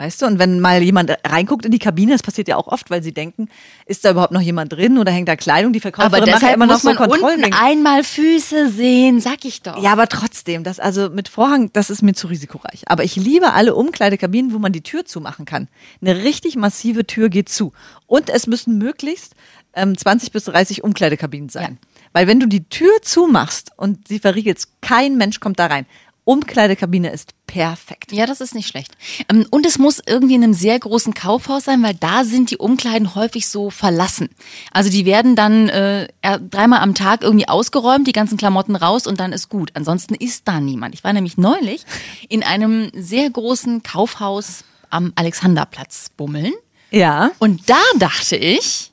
Weißt 0.00 0.22
du, 0.22 0.26
und 0.26 0.38
wenn 0.38 0.60
mal 0.60 0.82
jemand 0.82 1.14
reinguckt 1.26 1.66
in 1.66 1.72
die 1.72 1.78
Kabine, 1.78 2.12
das 2.12 2.22
passiert 2.22 2.48
ja 2.48 2.56
auch 2.56 2.68
oft, 2.68 2.88
weil 2.88 3.02
sie 3.02 3.12
denken, 3.12 3.50
ist 3.84 4.02
da 4.02 4.12
überhaupt 4.12 4.32
noch 4.32 4.40
jemand 4.40 4.72
drin 4.72 4.96
oder 4.96 5.12
hängt 5.12 5.28
da 5.28 5.36
Kleidung? 5.36 5.74
Die 5.74 5.80
Verkäuferin 5.80 6.14
Aber 6.14 6.20
macht 6.20 6.28
ja 6.28 6.34
deshalb 6.36 6.56
immer 6.56 6.64
noch 6.64 6.72
muss 6.76 6.82
so 6.84 6.88
man 6.88 6.96
unten 6.96 7.20
Kontrollen. 7.20 7.52
einmal 7.52 8.02
Füße 8.02 8.70
sehen, 8.70 9.20
sag 9.20 9.44
ich 9.44 9.60
doch. 9.60 9.82
Ja, 9.82 9.92
aber 9.92 10.06
trotzdem, 10.06 10.64
das 10.64 10.80
also 10.80 11.10
mit 11.10 11.28
Vorhang, 11.28 11.70
das 11.74 11.90
ist 11.90 12.00
mir 12.00 12.14
zu 12.14 12.28
risikoreich. 12.28 12.84
Aber 12.86 13.04
ich 13.04 13.16
liebe 13.16 13.52
alle 13.52 13.74
Umkleidekabinen, 13.74 14.54
wo 14.54 14.58
man 14.58 14.72
die 14.72 14.80
Tür 14.80 15.04
zumachen 15.04 15.44
kann. 15.44 15.68
Eine 16.00 16.24
richtig 16.24 16.56
massive 16.56 17.06
Tür 17.06 17.28
geht 17.28 17.50
zu. 17.50 17.74
Und 18.06 18.30
es 18.30 18.46
müssen 18.46 18.78
möglichst 18.78 19.34
ähm, 19.74 19.98
20 19.98 20.32
bis 20.32 20.44
30 20.44 20.82
Umkleidekabinen 20.82 21.50
sein. 21.50 21.76
Weil 22.14 22.26
wenn 22.26 22.40
du 22.40 22.46
die 22.46 22.64
Tür 22.70 23.02
zumachst 23.02 23.72
und 23.76 24.08
sie 24.08 24.18
verriegelt, 24.18 24.64
kein 24.80 25.18
Mensch 25.18 25.40
kommt 25.40 25.58
da 25.58 25.66
rein. 25.66 25.84
Umkleidekabine 26.24 27.10
ist 27.10 27.34
perfekt. 27.52 28.12
Ja, 28.12 28.26
das 28.26 28.40
ist 28.40 28.54
nicht 28.54 28.68
schlecht. 28.68 28.92
Ähm, 29.28 29.44
Und 29.50 29.66
es 29.66 29.78
muss 29.78 30.00
irgendwie 30.06 30.36
in 30.36 30.44
einem 30.44 30.54
sehr 30.54 30.78
großen 30.78 31.14
Kaufhaus 31.14 31.64
sein, 31.64 31.82
weil 31.82 31.94
da 31.94 32.24
sind 32.24 32.50
die 32.52 32.56
Umkleiden 32.58 33.14
häufig 33.16 33.48
so 33.48 33.70
verlassen. 33.70 34.28
Also 34.72 34.88
die 34.88 35.04
werden 35.04 35.34
dann 35.34 35.68
äh, 35.68 36.06
dreimal 36.22 36.80
am 36.80 36.94
Tag 36.94 37.22
irgendwie 37.22 37.48
ausgeräumt, 37.48 38.06
die 38.06 38.12
ganzen 38.12 38.38
Klamotten 38.38 38.76
raus 38.76 39.06
und 39.06 39.18
dann 39.18 39.32
ist 39.32 39.48
gut. 39.48 39.72
Ansonsten 39.74 40.14
ist 40.14 40.46
da 40.46 40.60
niemand. 40.60 40.94
Ich 40.94 41.02
war 41.02 41.12
nämlich 41.12 41.38
neulich 41.38 41.84
in 42.28 42.42
einem 42.44 42.90
sehr 42.94 43.28
großen 43.28 43.82
Kaufhaus 43.82 44.62
am 44.90 45.12
Alexanderplatz 45.16 46.10
bummeln 46.16 46.52
Ja. 46.90 47.30
und 47.38 47.68
da 47.68 47.80
dachte 47.98 48.36
ich, 48.36 48.92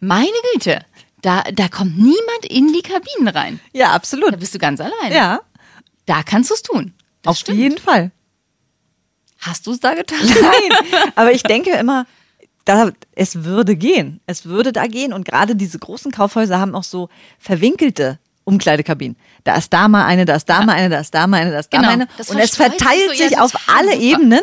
meine 0.00 0.28
Güte, 0.52 0.84
da, 1.22 1.42
da 1.54 1.68
kommt 1.68 1.96
niemand 1.96 2.44
in 2.48 2.72
die 2.74 2.82
Kabinen 2.82 3.28
rein. 3.28 3.60
Ja, 3.72 3.88
Da 3.88 3.94
absolut. 3.94 4.38
bist 4.38 4.54
du 4.54 4.58
ganz 4.58 4.80
allein. 4.80 5.10
Ja, 5.12 5.40
Da 6.06 6.22
kannst 6.22 6.50
du 6.50 6.54
es 6.54 6.62
tun. 6.62 6.92
Das 7.24 7.30
auf 7.32 7.36
stimmt. 7.38 7.58
jeden 7.58 7.78
Fall. 7.78 8.12
Hast 9.40 9.66
du 9.66 9.72
es 9.72 9.80
da 9.80 9.94
getan? 9.94 10.18
Nein, 10.26 10.78
aber 11.16 11.32
ich 11.32 11.42
denke 11.42 11.70
immer, 11.72 12.06
da, 12.64 12.90
es 13.14 13.44
würde 13.44 13.76
gehen. 13.76 14.20
Es 14.26 14.46
würde 14.46 14.72
da 14.72 14.86
gehen. 14.86 15.12
Und 15.12 15.26
gerade 15.26 15.54
diese 15.56 15.78
großen 15.78 16.12
Kaufhäuser 16.12 16.58
haben 16.58 16.74
auch 16.74 16.84
so 16.84 17.08
verwinkelte 17.38 18.18
Umkleidekabinen. 18.44 19.16
Da 19.44 19.56
ist 19.56 19.72
da 19.72 19.88
mal 19.88 20.04
eine, 20.06 20.24
da 20.24 20.36
ist 20.36 20.48
da 20.48 20.62
mal 20.64 20.72
eine, 20.74 20.88
da 20.90 21.00
ist 21.00 21.14
da 21.14 21.26
mal 21.26 21.40
eine, 21.40 21.50
da 21.50 21.58
ist 21.58 21.72
da 21.72 21.78
Genau. 21.78 21.88
mal 21.88 21.92
eine. 21.94 22.08
Das 22.16 22.30
Und 22.30 22.38
es 22.38 22.56
verteilt 22.56 23.08
so, 23.16 23.22
ja, 23.22 23.28
sich 23.28 23.38
auf 23.38 23.52
total 23.52 23.76
alle 23.76 23.92
super. 23.92 24.02
Ebenen. 24.04 24.40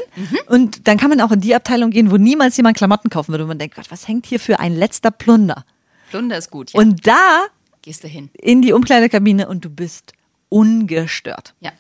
Und 0.48 0.88
dann 0.88 0.98
kann 0.98 1.10
man 1.10 1.22
auch 1.22 1.32
in 1.32 1.40
die 1.42 1.56
Abteilung 1.56 1.90
gehen, 1.92 2.12
wo 2.12 2.18
niemals 2.18 2.58
jemand 2.58 2.78
Klamotten 2.78 3.10
kaufen 3.10 3.32
würde. 3.32 3.44
Und 3.44 3.48
man 3.50 3.60
denkt, 3.60 3.76
Gott, 3.76 3.90
was 3.90 4.08
hängt 4.08 4.26
hier 4.28 4.40
für 4.40 4.60
ein 4.60 4.76
letzter 4.76 5.10
Plunder? 5.12 5.66
Plunder 6.10 6.38
ist 6.38 6.52
gut. 6.52 6.74
Ja. 6.74 6.80
Und 6.80 7.06
da 7.08 7.46
gehst 7.82 8.04
du 8.04 8.08
hin. 8.08 8.30
in 8.34 8.62
die 8.62 8.74
Umkleidekabine 8.74 9.48
und 9.48 9.66
du 9.66 9.70
bist 9.70 10.14
ungestört. 10.50 11.54
Ja. 11.60 11.72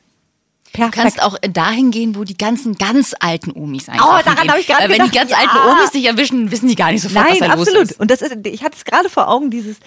Du 0.73 0.77
Perfekt. 0.77 0.95
kannst 0.95 1.21
auch 1.21 1.37
dahin 1.51 1.91
gehen, 1.91 2.15
wo 2.15 2.23
die 2.23 2.37
ganzen 2.37 2.75
ganz 2.75 3.13
alten 3.19 3.51
Omis 3.51 3.89
einkaufen 3.89 4.13
Oh, 4.19 4.23
daran 4.23 4.37
gehen. 4.43 4.51
hab 4.51 4.57
ich 4.59 4.67
gerade 4.67 4.83
Weil 4.83 4.89
Wenn 4.99 5.05
die 5.05 5.11
gedacht, 5.11 5.29
ganz 5.29 5.31
ja. 5.31 5.37
alten 5.37 5.69
Omis 5.69 5.91
dich 5.91 6.05
erwischen, 6.05 6.49
wissen 6.51 6.69
die 6.69 6.75
gar 6.75 6.91
nicht 6.91 7.01
sofort, 7.01 7.25
was 7.29 7.39
Nein, 7.39 7.49
da 7.49 7.55
los 7.55 7.67
absolut. 7.67 7.91
ist. 7.91 7.99
Und 7.99 8.09
das 8.11 8.21
ist, 8.21 8.35
ich 8.47 8.63
hatte 8.63 8.77
es 8.77 8.85
gerade 8.85 9.09
vor 9.09 9.27
Augen, 9.27 9.51
dieses 9.51 9.77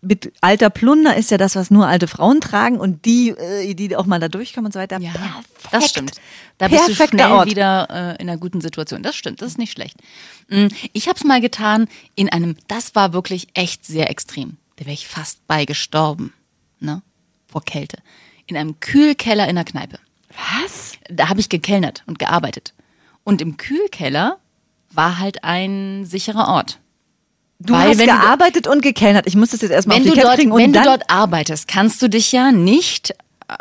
mit 0.00 0.32
alter 0.42 0.68
Plunder 0.68 1.16
ist 1.16 1.30
ja 1.30 1.38
das, 1.38 1.56
was 1.56 1.70
nur 1.70 1.86
alte 1.86 2.06
Frauen 2.08 2.40
tragen 2.42 2.78
und 2.78 3.04
die, 3.06 3.30
äh, 3.30 3.72
die 3.74 3.96
auch 3.96 4.04
mal 4.04 4.20
da 4.20 4.28
durchkommen 4.28 4.66
und 4.66 4.72
so 4.72 4.78
weiter. 4.78 5.00
Ja, 5.00 5.12
Perfekt. 5.12 5.42
das 5.72 5.88
stimmt. 5.88 6.12
Da 6.58 6.68
bist 6.68 6.82
du 6.82 6.86
Perfekter 6.94 7.24
schnell 7.24 7.32
Ort. 7.32 7.46
wieder 7.48 7.88
äh, 7.90 8.22
in 8.22 8.28
einer 8.28 8.36
guten 8.38 8.60
Situation. 8.60 9.02
Das 9.02 9.16
stimmt, 9.16 9.40
das 9.40 9.48
ist 9.48 9.58
nicht 9.58 9.72
schlecht. 9.72 9.96
Mm, 10.48 10.66
Ich 10.92 11.08
habe 11.08 11.16
es 11.16 11.24
mal 11.24 11.40
getan 11.40 11.88
in 12.16 12.28
einem, 12.28 12.56
das 12.68 12.94
war 12.94 13.12
wirklich 13.14 13.48
echt 13.54 13.86
sehr 13.86 14.10
extrem. 14.10 14.58
Da 14.76 14.84
wäre 14.84 14.92
ich 14.94 15.08
fast 15.08 15.46
bei 15.46 15.64
gestorben, 15.64 16.34
ne? 16.80 17.00
Vor 17.46 17.62
Kälte. 17.64 17.96
In 18.46 18.56
einem 18.56 18.78
Kühlkeller 18.80 19.48
in 19.48 19.56
der 19.56 19.64
Kneipe. 19.64 19.98
Was? 20.62 20.92
Da 21.08 21.28
habe 21.28 21.40
ich 21.40 21.48
gekellnert 21.48 22.02
und 22.06 22.18
gearbeitet. 22.18 22.74
Und 23.24 23.40
im 23.40 23.56
Kühlkeller 23.56 24.38
war 24.92 25.18
halt 25.18 25.44
ein 25.44 26.04
sicherer 26.04 26.48
Ort. 26.48 26.78
Du 27.60 27.72
Weil 27.72 27.90
hast 27.90 27.98
wenn 27.98 28.08
du- 28.08 28.12
gearbeitet 28.12 28.66
und 28.66 28.82
gekellnert. 28.82 29.26
Ich 29.26 29.36
muss 29.36 29.50
das 29.50 29.62
jetzt 29.62 29.70
erstmal 29.70 29.96
auf 29.98 30.02
die 30.02 30.10
dort, 30.20 30.36
kriegen 30.36 30.52
und 30.52 30.60
wenn 30.60 30.72
du 30.72 30.82
dort 30.82 31.08
arbeitest, 31.08 31.68
kannst 31.68 32.02
du 32.02 32.08
dich 32.08 32.32
ja 32.32 32.52
nicht 32.52 33.14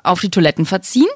auf 0.04 0.20
die 0.20 0.30
Toiletten 0.30 0.66
verziehen, 0.66 1.08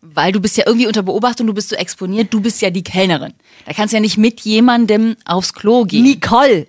weil 0.00 0.32
du 0.32 0.40
bist 0.40 0.56
ja 0.56 0.64
irgendwie 0.66 0.86
unter 0.86 1.02
Beobachtung, 1.02 1.46
du 1.46 1.54
bist 1.54 1.68
so 1.68 1.76
exponiert, 1.76 2.32
du 2.32 2.40
bist 2.40 2.60
ja 2.62 2.70
die 2.70 2.82
Kellnerin. 2.84 3.34
Da 3.66 3.72
kannst 3.72 3.92
du 3.92 3.96
ja 3.96 4.00
nicht 4.00 4.16
mit 4.18 4.40
jemandem 4.42 5.16
aufs 5.24 5.52
Klo 5.52 5.84
gehen. 5.84 6.04
Nicole, 6.04 6.66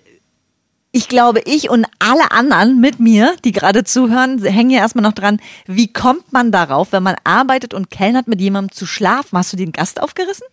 ich 0.96 1.08
glaube, 1.08 1.40
ich 1.44 1.68
und 1.70 1.86
alle 1.98 2.30
anderen 2.30 2.80
mit 2.80 3.00
mir, 3.00 3.34
die 3.44 3.50
gerade 3.52 3.82
zuhören, 3.84 4.42
hängen 4.44 4.70
ja 4.70 4.78
erstmal 4.78 5.02
noch 5.02 5.12
dran. 5.12 5.40
Wie 5.66 5.92
kommt 5.92 6.32
man 6.32 6.52
darauf, 6.52 6.92
wenn 6.92 7.02
man 7.02 7.16
arbeitet 7.24 7.74
und 7.74 7.90
kellnert 7.90 8.28
mit 8.28 8.40
jemandem 8.40 8.70
zu 8.72 8.86
schlafen? 8.86 9.36
Hast 9.36 9.52
du 9.52 9.56
den 9.56 9.72
Gast 9.72 10.00
aufgerissen? 10.00 10.46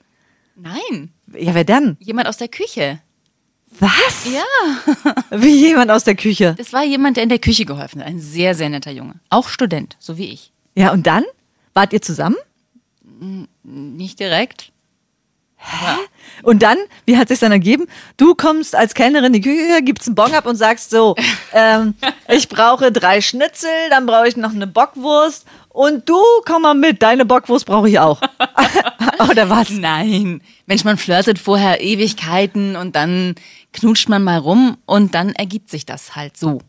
Nein, 0.56 1.12
Ja, 1.34 1.54
wer 1.54 1.64
denn? 1.64 1.96
jemand 2.00 2.28
aus 2.28 2.38
der 2.38 2.48
Küche. 2.48 3.00
Was? 3.80 4.26
Ja, 4.26 5.14
Wie 5.40 5.56
jemand 5.56 5.92
aus 5.92 6.04
der 6.04 6.16
Küche. 6.16 6.56
das 6.58 6.74
war 6.74 6.84
jemand, 6.84 7.18
der 7.18 7.24
in 7.24 7.30
der 7.30 7.40
Küche 7.40 7.64
geholfen 7.66 8.02
hat. 8.02 8.08
Ein 8.08 8.20
sehr, 8.20 8.54
sehr 8.56 8.70
netter 8.70 8.92
Junge. 8.92 9.14
Auch 9.30 9.48
Student, 9.48 9.96
so 10.00 10.18
wie 10.18 10.26
ich. 10.30 10.52
Ja, 10.76 10.92
und 10.92 11.06
dann? 11.08 11.24
Wart 11.74 11.94
ihr 11.94 12.02
zusammen? 12.02 12.36
Nicht 13.64 14.20
direkt. 14.20 14.71
Und 16.44 16.64
dann, 16.64 16.78
wie 17.06 17.18
hat 17.18 17.28
sich 17.28 17.40
dann 17.40 17.52
ergeben? 17.52 17.88
Du 18.18 18.36
kommst 18.36 18.76
als 18.76 18.94
Kellnerin 18.94 19.34
in 19.34 19.34
die 19.34 19.42
Küche, 19.42 19.82
gibst 19.84 20.08
einen 20.08 20.16
Bon 20.16 20.34
ab 20.34 20.46
und 20.46 20.56
sagst 20.56 20.90
so, 20.90 21.16
ähm, 21.54 21.94
ich 22.28 22.50
brauche 22.50 22.92
drei 22.92 23.22
Schnitzel, 23.22 23.70
dann 23.90 24.06
brauche 24.06 24.28
ich 24.28 24.38
noch 24.38 24.52
eine 24.52 24.68
Bockwurst 24.68 25.46
und 25.70 26.10
du 26.10 26.20
komm 26.46 26.64
mal 26.64 26.74
mit, 26.74 27.02
deine 27.02 27.26
Bockwurst 27.26 27.66
brauche 27.66 27.90
ich 27.90 28.00
auch. 28.00 28.20
Oder 29.30 29.50
was? 29.50 29.70
Nein. 29.70 30.42
Mensch, 30.66 30.84
man 30.84 30.98
flirtet 30.98 31.40
vorher 31.40 31.82
Ewigkeiten 31.82 32.76
und 32.76 32.96
dann 32.96 33.36
knutscht 33.74 34.10
man 34.10 34.24
mal 34.24 34.38
rum 34.38 34.78
und 34.86 35.16
dann 35.16 35.34
ergibt 35.34 35.70
sich 35.70 35.86
das 35.86 36.16
halt 36.16 36.38
so. 36.38 36.60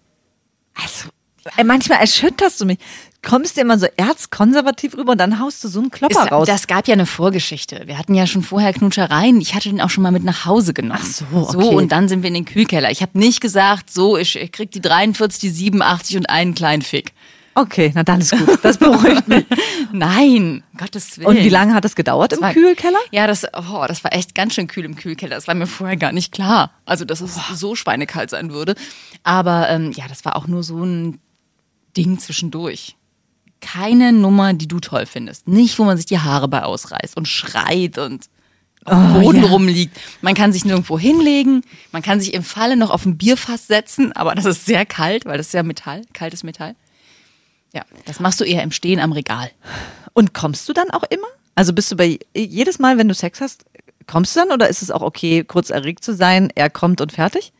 Also, 0.74 1.08
ey, 1.56 1.64
manchmal 1.64 2.00
erschütterst 2.00 2.60
du 2.60 2.66
mich. 2.66 2.78
Kommst 3.24 3.56
dir 3.56 3.60
immer 3.60 3.78
so 3.78 3.86
erzkonservativ 3.96 4.96
rüber 4.96 5.12
und 5.12 5.18
dann 5.18 5.38
haust 5.38 5.62
du 5.62 5.68
so 5.68 5.78
einen 5.80 5.90
Klopper 5.90 6.24
Es, 6.24 6.32
raus. 6.32 6.46
das 6.46 6.66
gab 6.66 6.88
ja 6.88 6.94
eine 6.94 7.06
Vorgeschichte. 7.06 7.82
Wir 7.86 7.96
hatten 7.96 8.14
ja 8.14 8.26
schon 8.26 8.42
vorher 8.42 8.72
Knutschereien. 8.72 9.40
Ich 9.40 9.54
hatte 9.54 9.68
den 9.68 9.80
auch 9.80 9.90
schon 9.90 10.02
mal 10.02 10.10
mit 10.10 10.24
nach 10.24 10.44
Hause 10.44 10.74
genommen. 10.74 10.98
Ach 11.00 11.06
so, 11.06 11.24
So, 11.30 11.58
okay. 11.60 11.74
und 11.76 11.92
dann 11.92 12.08
sind 12.08 12.22
wir 12.22 12.28
in 12.28 12.34
den 12.34 12.44
Kühlkeller. 12.44 12.90
Ich 12.90 13.00
habe 13.00 13.16
nicht 13.18 13.40
gesagt, 13.40 13.90
so, 13.92 14.16
ich, 14.18 14.34
ich 14.36 14.50
krieg 14.50 14.72
die 14.72 14.80
43, 14.80 15.38
die 15.40 15.50
87 15.50 16.16
und 16.16 16.28
einen 16.30 16.54
kleinen 16.54 16.82
Fick. 16.82 17.12
Okay, 17.54 17.92
na 17.94 18.02
dann 18.02 18.20
ist 18.22 18.32
gut. 18.32 18.58
Das 18.62 18.78
beruhigt 18.78 19.28
mich. 19.28 19.44
Nein, 19.92 20.64
Gottes 20.78 21.18
Willen. 21.18 21.28
Und 21.28 21.36
wie 21.36 21.50
lange 21.50 21.74
hat 21.74 21.84
das 21.84 21.94
gedauert 21.94 22.32
im 22.32 22.40
war- 22.40 22.52
Kühlkeller? 22.54 22.98
Ja, 23.10 23.26
das, 23.26 23.44
oh, 23.44 23.84
das 23.86 24.02
war 24.04 24.12
echt 24.14 24.34
ganz 24.34 24.54
schön 24.54 24.66
kühl 24.68 24.84
im 24.86 24.96
Kühlkeller. 24.96 25.36
Das 25.36 25.46
war 25.48 25.54
mir 25.54 25.66
vorher 25.66 25.96
gar 25.98 26.12
nicht 26.12 26.32
klar. 26.32 26.70
Also, 26.86 27.04
dass 27.04 27.20
es 27.20 27.38
so 27.54 27.74
schweinekalt 27.76 28.30
sein 28.30 28.52
würde. 28.52 28.74
Aber 29.22 29.68
ähm, 29.68 29.92
ja, 29.92 30.08
das 30.08 30.24
war 30.24 30.34
auch 30.36 30.46
nur 30.46 30.62
so 30.62 30.82
ein 30.82 31.18
Ding 31.96 32.18
zwischendurch. 32.18 32.96
Keine 33.62 34.12
Nummer, 34.12 34.52
die 34.52 34.68
du 34.68 34.80
toll 34.80 35.06
findest. 35.06 35.48
Nicht, 35.48 35.78
wo 35.78 35.84
man 35.84 35.96
sich 35.96 36.04
die 36.04 36.18
Haare 36.18 36.48
bei 36.48 36.64
ausreißt 36.64 37.16
und 37.16 37.26
schreit 37.26 37.96
und 37.96 38.26
auf 38.84 38.92
dem 38.92 39.22
Boden 39.22 39.44
ja. 39.44 39.48
rumliegt. 39.48 39.96
Man 40.20 40.34
kann 40.34 40.52
sich 40.52 40.64
nirgendwo 40.64 40.98
hinlegen. 40.98 41.62
Man 41.92 42.02
kann 42.02 42.20
sich 42.20 42.34
im 42.34 42.42
Falle 42.42 42.76
noch 42.76 42.90
auf 42.90 43.06
ein 43.06 43.16
Bierfass 43.16 43.68
setzen, 43.68 44.12
aber 44.12 44.34
das 44.34 44.44
ist 44.44 44.66
sehr 44.66 44.84
kalt, 44.84 45.24
weil 45.24 45.38
das 45.38 45.46
ist 45.46 45.54
ja 45.54 45.62
Metall, 45.62 46.02
kaltes 46.12 46.42
Metall. 46.42 46.74
Ja, 47.72 47.84
das 48.04 48.20
machst 48.20 48.40
du 48.40 48.44
eher 48.44 48.62
im 48.62 48.72
Stehen 48.72 49.00
am 49.00 49.12
Regal. 49.12 49.50
Und 50.12 50.34
kommst 50.34 50.68
du 50.68 50.72
dann 50.72 50.90
auch 50.90 51.04
immer? 51.04 51.28
Also 51.54 51.72
bist 51.72 51.90
du 51.92 51.96
bei 51.96 52.18
jedes 52.34 52.78
Mal, 52.78 52.98
wenn 52.98 53.08
du 53.08 53.14
Sex 53.14 53.40
hast, 53.40 53.64
kommst 54.06 54.34
du 54.34 54.40
dann 54.40 54.50
oder 54.50 54.68
ist 54.68 54.82
es 54.82 54.90
auch 54.90 55.02
okay, 55.02 55.44
kurz 55.44 55.70
erregt 55.70 56.04
zu 56.04 56.14
sein, 56.14 56.50
er 56.54 56.68
kommt 56.68 57.00
und 57.00 57.12
fertig? 57.12 57.52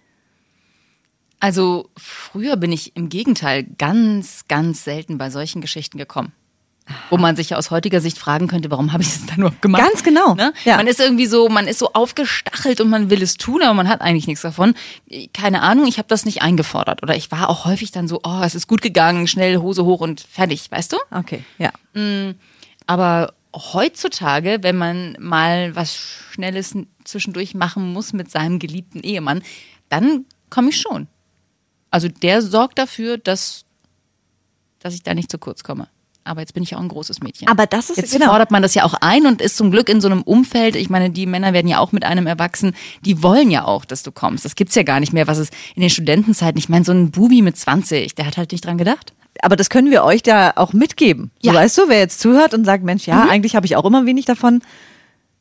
Also 1.42 1.90
früher 1.96 2.56
bin 2.56 2.70
ich 2.70 2.94
im 2.94 3.08
Gegenteil 3.08 3.64
ganz, 3.64 4.44
ganz 4.46 4.84
selten 4.84 5.18
bei 5.18 5.28
solchen 5.28 5.60
Geschichten 5.60 5.98
gekommen. 5.98 6.30
Wo 7.10 7.16
man 7.16 7.34
sich 7.34 7.50
ja 7.50 7.56
aus 7.56 7.72
heutiger 7.72 8.00
Sicht 8.00 8.16
fragen 8.16 8.46
könnte, 8.46 8.70
warum 8.70 8.92
habe 8.92 9.02
ich 9.02 9.08
das 9.12 9.26
dann 9.26 9.38
überhaupt 9.38 9.60
gemacht? 9.60 9.82
Ganz 9.82 10.04
genau, 10.04 10.34
Ne? 10.36 10.52
ja. 10.64 10.76
Man 10.76 10.86
ist 10.86 11.00
irgendwie 11.00 11.26
so, 11.26 11.48
man 11.48 11.66
ist 11.66 11.80
so 11.80 11.92
aufgestachelt 11.94 12.80
und 12.80 12.90
man 12.90 13.10
will 13.10 13.22
es 13.22 13.38
tun, 13.38 13.60
aber 13.62 13.74
man 13.74 13.88
hat 13.88 14.02
eigentlich 14.02 14.28
nichts 14.28 14.42
davon. 14.42 14.74
Keine 15.34 15.62
Ahnung, 15.62 15.86
ich 15.88 15.98
habe 15.98 16.06
das 16.06 16.24
nicht 16.24 16.42
eingefordert. 16.42 17.02
Oder 17.02 17.16
ich 17.16 17.32
war 17.32 17.48
auch 17.50 17.64
häufig 17.64 17.90
dann 17.90 18.06
so, 18.06 18.20
oh, 18.22 18.40
es 18.44 18.54
ist 18.54 18.68
gut 18.68 18.80
gegangen, 18.82 19.26
schnell 19.26 19.56
Hose 19.56 19.84
hoch 19.84 20.00
und 20.00 20.20
fertig, 20.20 20.70
weißt 20.70 20.92
du? 20.92 20.96
Okay, 21.10 21.42
ja. 21.58 21.72
Aber 22.86 23.34
heutzutage, 23.54 24.58
wenn 24.62 24.76
man 24.76 25.16
mal 25.18 25.74
was 25.74 25.96
Schnelles 25.96 26.76
zwischendurch 27.04 27.54
machen 27.54 27.92
muss 27.92 28.12
mit 28.12 28.30
seinem 28.30 28.60
geliebten 28.60 29.00
Ehemann, 29.00 29.42
dann 29.88 30.24
komme 30.50 30.68
ich 30.70 30.80
schon. 30.80 31.08
Also 31.92 32.08
der 32.08 32.42
sorgt 32.42 32.78
dafür, 32.80 33.18
dass, 33.18 33.64
dass 34.80 34.94
ich 34.94 35.02
da 35.04 35.14
nicht 35.14 35.30
zu 35.30 35.38
kurz 35.38 35.62
komme. 35.62 35.86
Aber 36.24 36.40
jetzt 36.40 36.54
bin 36.54 36.62
ich 36.62 36.74
auch 36.76 36.80
ein 36.80 36.86
großes 36.88 37.20
Mädchen. 37.20 37.48
Aber 37.48 37.66
das 37.66 37.90
ist- 37.90 37.96
jetzt 37.96 38.12
genau. 38.12 38.26
fordert 38.26 38.52
man 38.52 38.62
das 38.62 38.74
ja 38.74 38.84
auch 38.84 38.94
ein 39.00 39.26
und 39.26 39.40
ist 39.42 39.56
zum 39.56 39.72
Glück 39.72 39.88
in 39.88 40.00
so 40.00 40.06
einem 40.08 40.22
Umfeld. 40.22 40.76
Ich 40.76 40.88
meine, 40.88 41.10
die 41.10 41.26
Männer 41.26 41.52
werden 41.52 41.66
ja 41.66 41.78
auch 41.80 41.90
mit 41.90 42.04
einem 42.04 42.26
erwachsen. 42.28 42.74
Die 43.04 43.22
wollen 43.24 43.50
ja 43.50 43.64
auch, 43.64 43.84
dass 43.84 44.04
du 44.04 44.12
kommst. 44.12 44.44
Das 44.44 44.54
gibt's 44.54 44.74
ja 44.76 44.84
gar 44.84 45.00
nicht 45.00 45.12
mehr, 45.12 45.26
was 45.26 45.38
es 45.38 45.50
in 45.74 45.80
den 45.80 45.90
Studentenzeiten. 45.90 46.58
Ich 46.58 46.68
meine, 46.68 46.84
so 46.84 46.92
ein 46.92 47.10
Bubi 47.10 47.42
mit 47.42 47.56
20, 47.56 48.14
der 48.14 48.26
hat 48.26 48.36
halt 48.36 48.52
nicht 48.52 48.64
dran 48.64 48.78
gedacht. 48.78 49.12
Aber 49.40 49.56
das 49.56 49.68
können 49.68 49.90
wir 49.90 50.04
euch 50.04 50.22
da 50.22 50.52
auch 50.56 50.72
mitgeben. 50.72 51.32
So, 51.42 51.48
Ja. 51.48 51.52
Mhm. 51.52 51.56
weißt 51.56 51.78
du, 51.78 51.88
wer 51.88 51.98
jetzt 51.98 52.20
zuhört 52.20 52.54
und 52.54 52.64
sagt, 52.64 52.84
Mensch, 52.84 53.06
ja, 53.06 53.26
eigentlich 53.28 53.56
habe 53.56 53.66
ich 53.66 53.74
auch 53.76 53.84
immer 53.84 54.06
wenig 54.06 54.24
davon. 54.24 54.62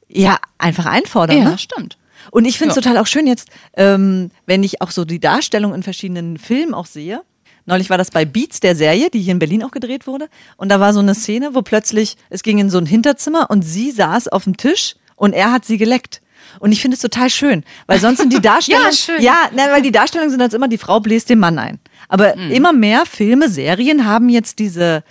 Ja, 0.09 0.39
einfach 0.57 0.87
einfordern. 0.87 1.37
Ja, 1.37 1.43
ne? 1.51 1.57
stimmt. 1.59 1.97
Und 2.29 2.45
ich 2.45 2.57
finde 2.57 2.71
es 2.71 2.75
Ja. 2.75 2.81
total 2.83 2.97
auch 3.01 3.07
schön 3.07 3.25
jetzt, 3.27 3.49
ähm, 3.75 4.29
wenn 4.45 4.63
ich 4.63 4.81
auch 4.81 4.91
so 4.91 5.05
die 5.05 5.19
Darstellung 5.19 5.73
in 5.73 5.81
verschiedenen 5.83 6.37
Filmen 6.37 6.73
auch 6.73 6.85
sehe. 6.85 7.21
Neulich 7.65 7.89
war 7.89 7.97
das 7.97 8.11
bei 8.11 8.25
Beats, 8.25 8.59
der 8.59 8.75
Serie, 8.75 9.09
die 9.11 9.19
hier 9.21 9.31
in 9.33 9.39
Berlin 9.39 9.63
auch 9.63 9.71
gedreht 9.71 10.07
wurde. 10.07 10.29
Und 10.57 10.69
da 10.69 10.79
war 10.79 10.93
so 10.93 10.99
eine 10.99 11.13
Szene, 11.15 11.53
wo 11.53 11.61
plötzlich, 11.61 12.17
es 12.29 12.43
ging 12.43 12.57
in 12.57 12.69
so 12.69 12.77
ein 12.79 12.85
Hinterzimmer 12.87 13.49
und 13.49 13.61
sie 13.63 13.91
saß 13.91 14.27
auf 14.29 14.43
dem 14.45 14.57
Tisch 14.57 14.95
und 15.15 15.33
er 15.33 15.51
hat 15.51 15.65
sie 15.65 15.77
geleckt. 15.77 16.21
Und 16.59 16.71
ich 16.71 16.81
finde 16.81 16.95
es 16.95 17.01
total 17.01 17.29
schön, 17.29 17.63
weil 17.85 17.99
sonst 17.99 18.17
sind 18.19 18.33
die 18.33 18.41
Darstellungen, 18.41 18.87
Ja, 18.89 18.93
schön. 18.95 19.21
ja, 19.21 19.35
ne, 19.55 19.67
weil 19.71 19.83
die 19.83 19.91
Darstellungen 19.91 20.31
sind 20.31 20.41
als 20.41 20.53
immer, 20.55 20.67
die 20.67 20.79
Frau 20.79 20.99
bläst 20.99 21.29
dem 21.29 21.39
Mann 21.39 21.59
ein. 21.59 21.79
Aber 22.09 22.35
Mhm. 22.35 22.51
immer 22.51 22.73
mehr 22.73 23.05
Filme, 23.05 23.47
Serien 23.47 24.05
haben 24.05 24.27
jetzt 24.27 24.57
diese 24.59 25.03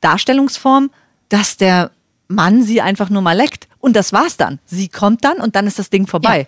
Darstellungsform, 0.00 0.90
dass 1.28 1.56
der 1.58 1.90
Mann 2.28 2.62
sie 2.62 2.80
einfach 2.80 3.10
nur 3.10 3.22
mal 3.22 3.36
leckt. 3.36 3.67
Und 3.80 3.96
das 3.96 4.12
war's 4.12 4.36
dann. 4.36 4.58
Sie 4.66 4.88
kommt 4.88 5.24
dann 5.24 5.38
und 5.38 5.56
dann 5.56 5.66
ist 5.66 5.78
das 5.78 5.90
Ding 5.90 6.06
vorbei. 6.06 6.46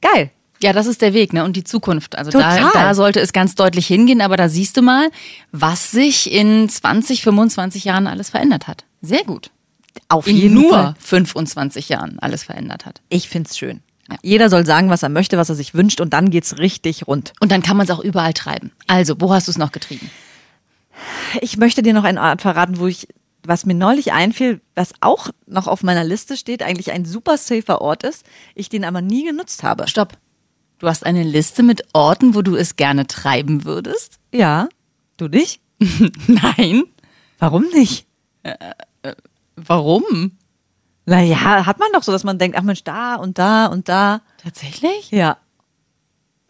Geil. 0.00 0.30
Ja, 0.62 0.72
das 0.74 0.86
ist 0.86 1.00
der 1.00 1.14
Weg, 1.14 1.32
ne? 1.32 1.44
Und 1.44 1.56
die 1.56 1.64
Zukunft. 1.64 2.18
Also 2.18 2.30
da, 2.30 2.70
da 2.72 2.94
sollte 2.94 3.20
es 3.20 3.32
ganz 3.32 3.54
deutlich 3.54 3.86
hingehen, 3.86 4.20
aber 4.20 4.36
da 4.36 4.48
siehst 4.48 4.76
du 4.76 4.82
mal, 4.82 5.10
was 5.52 5.90
sich 5.90 6.30
in 6.30 6.68
20, 6.68 7.22
25 7.22 7.84
Jahren 7.84 8.06
alles 8.06 8.30
verändert 8.30 8.68
hat. 8.68 8.84
Sehr 9.00 9.24
gut. 9.24 9.50
Auf 10.08 10.26
In 10.26 10.36
jeden 10.36 10.54
nur 10.54 10.70
Fall. 10.72 10.94
25 11.00 11.88
Jahren 11.88 12.18
alles 12.18 12.44
verändert 12.44 12.84
hat. 12.84 13.00
Ich 13.08 13.28
find's 13.28 13.56
schön. 13.56 13.80
Ja. 14.10 14.16
Jeder 14.22 14.50
soll 14.50 14.66
sagen, 14.66 14.90
was 14.90 15.02
er 15.02 15.08
möchte, 15.08 15.38
was 15.38 15.48
er 15.48 15.54
sich 15.54 15.74
wünscht 15.74 16.00
und 16.00 16.12
dann 16.12 16.30
geht's 16.30 16.58
richtig 16.58 17.06
rund. 17.06 17.32
Und 17.40 17.52
dann 17.52 17.62
kann 17.62 17.76
man 17.76 17.84
es 17.84 17.90
auch 17.90 18.00
überall 18.00 18.34
treiben. 18.34 18.72
Also, 18.86 19.14
wo 19.18 19.32
hast 19.32 19.48
du 19.48 19.52
es 19.52 19.58
noch 19.58 19.72
getrieben? 19.72 20.10
Ich 21.40 21.56
möchte 21.56 21.82
dir 21.82 21.94
noch 21.94 22.04
eine 22.04 22.20
Art 22.20 22.42
verraten, 22.42 22.78
wo 22.78 22.86
ich, 22.86 23.08
was 23.44 23.66
mir 23.66 23.74
neulich 23.74 24.12
einfiel, 24.12 24.60
was 24.74 24.92
auch 25.00 25.28
noch 25.46 25.66
auf 25.66 25.82
meiner 25.82 26.04
Liste 26.04 26.36
steht, 26.36 26.62
eigentlich 26.62 26.92
ein 26.92 27.04
super 27.04 27.36
safer 27.38 27.80
Ort 27.80 28.02
ist, 28.04 28.24
ich 28.54 28.68
den 28.68 28.84
aber 28.84 29.00
nie 29.00 29.24
genutzt 29.24 29.62
habe. 29.62 29.88
Stopp. 29.88 30.14
Du 30.78 30.86
hast 30.88 31.04
eine 31.04 31.22
Liste 31.22 31.62
mit 31.62 31.82
Orten, 31.92 32.34
wo 32.34 32.42
du 32.42 32.56
es 32.56 32.76
gerne 32.76 33.06
treiben 33.06 33.64
würdest? 33.64 34.18
Ja, 34.32 34.68
du 35.18 35.28
nicht? 35.28 35.60
Nein. 36.26 36.84
Warum 37.38 37.64
nicht? 37.72 38.06
Warum? 39.56 40.32
Naja, 41.06 41.66
hat 41.66 41.78
man 41.78 41.88
doch 41.92 42.02
so, 42.02 42.12
dass 42.12 42.24
man 42.24 42.38
denkt, 42.38 42.56
ach 42.56 42.62
Mensch, 42.62 42.84
da 42.84 43.16
und 43.16 43.38
da 43.38 43.66
und 43.66 43.88
da. 43.88 44.22
Tatsächlich? 44.42 45.10
Ja, 45.10 45.32
Äh, 45.32 45.36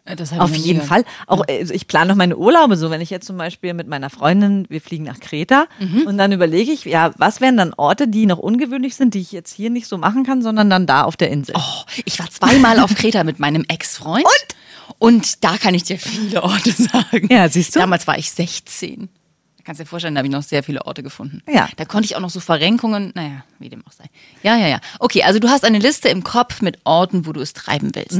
auf 0.37 0.55
jeden 0.55 0.81
gehört. 0.81 0.87
Fall. 0.87 1.05
Auch 1.27 1.43
also 1.47 1.73
ich 1.73 1.87
plane 1.87 2.09
noch 2.09 2.15
meine 2.15 2.37
Urlaube 2.37 2.77
so, 2.77 2.89
wenn 2.89 3.01
ich 3.01 3.09
jetzt 3.09 3.27
zum 3.27 3.37
Beispiel 3.37 3.73
mit 3.73 3.87
meiner 3.87 4.09
Freundin, 4.09 4.65
wir 4.69 4.81
fliegen 4.81 5.05
nach 5.05 5.19
Kreta 5.19 5.67
und 6.05 6.17
dann 6.17 6.31
überlege 6.31 6.71
ich, 6.71 6.85
ja, 6.85 7.11
was 7.17 7.41
wären 7.41 7.57
dann 7.57 7.73
Orte, 7.73 8.07
die 8.07 8.25
noch 8.25 8.39
ungewöhnlich 8.39 8.95
sind, 8.95 9.13
die 9.13 9.21
ich 9.21 9.31
jetzt 9.31 9.53
hier 9.53 9.69
nicht 9.69 9.87
so 9.87 9.97
machen 9.97 10.23
kann, 10.23 10.41
sondern 10.41 10.69
dann 10.69 10.85
da 10.85 11.03
auf 11.03 11.17
der 11.17 11.29
Insel. 11.29 11.55
Oh, 11.57 11.83
ich 12.05 12.19
war 12.19 12.29
zweimal 12.29 12.79
auf 12.79 12.95
Kreta 12.95 13.23
mit 13.23 13.39
meinem 13.39 13.65
Ex-Freund. 13.67 14.25
Und? 14.25 14.55
Und 14.99 15.43
da 15.43 15.57
kann 15.57 15.73
ich 15.73 15.83
dir 15.83 15.97
viele 15.97 16.43
Orte 16.43 16.71
sagen. 16.71 17.27
Ja, 17.29 17.49
siehst 17.49 17.75
du? 17.75 17.79
Damals 17.79 18.07
war 18.07 18.17
ich 18.17 18.31
16. 18.31 19.09
Da 19.57 19.63
kannst 19.63 19.79
du 19.79 19.83
dir 19.83 19.89
vorstellen, 19.89 20.15
da 20.15 20.19
habe 20.19 20.27
ich 20.27 20.33
noch 20.33 20.43
sehr 20.43 20.63
viele 20.63 20.85
Orte 20.85 21.03
gefunden. 21.03 21.41
Ja. 21.47 21.69
Da 21.77 21.85
konnte 21.85 22.05
ich 22.05 22.15
auch 22.15 22.19
noch 22.19 22.29
so 22.29 22.39
Verrenkungen, 22.39 23.11
naja, 23.15 23.43
wie 23.59 23.69
dem 23.69 23.85
auch 23.87 23.91
sei. 23.91 24.05
Ja, 24.43 24.57
ja, 24.57 24.67
ja. 24.67 24.79
Okay, 24.99 25.23
also 25.23 25.39
du 25.39 25.49
hast 25.49 25.63
eine 25.63 25.79
Liste 25.79 26.09
im 26.09 26.23
Kopf 26.23 26.61
mit 26.61 26.79
Orten, 26.83 27.25
wo 27.25 27.31
du 27.31 27.41
es 27.41 27.53
treiben 27.53 27.91
willst. 27.93 28.19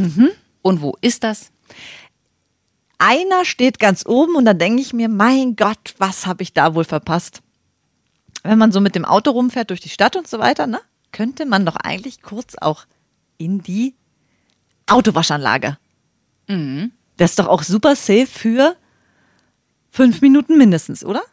Und 0.61 0.81
wo 0.81 0.95
ist 1.01 1.23
das? 1.23 1.51
Einer 3.03 3.45
steht 3.45 3.79
ganz 3.79 4.05
oben 4.05 4.35
und 4.35 4.45
da 4.45 4.53
denke 4.53 4.79
ich 4.79 4.93
mir, 4.93 5.09
mein 5.09 5.55
Gott, 5.55 5.95
was 5.97 6.27
habe 6.27 6.43
ich 6.43 6.53
da 6.53 6.75
wohl 6.75 6.83
verpasst? 6.83 7.41
Wenn 8.43 8.59
man 8.59 8.71
so 8.71 8.79
mit 8.79 8.93
dem 8.93 9.05
Auto 9.05 9.31
rumfährt 9.31 9.71
durch 9.71 9.79
die 9.81 9.89
Stadt 9.89 10.15
und 10.15 10.27
so 10.27 10.37
weiter, 10.37 10.67
ne, 10.67 10.79
könnte 11.11 11.47
man 11.47 11.65
doch 11.65 11.77
eigentlich 11.77 12.21
kurz 12.21 12.53
auch 12.61 12.85
in 13.39 13.63
die 13.63 13.95
Autowaschanlage. 14.85 15.79
Das 17.17 17.31
ist 17.31 17.39
doch 17.39 17.47
auch 17.47 17.63
super 17.63 17.95
safe 17.95 18.27
für 18.27 18.75
fünf 19.89 20.21
Minuten 20.21 20.59
mindestens, 20.59 21.03
oder? 21.03 21.23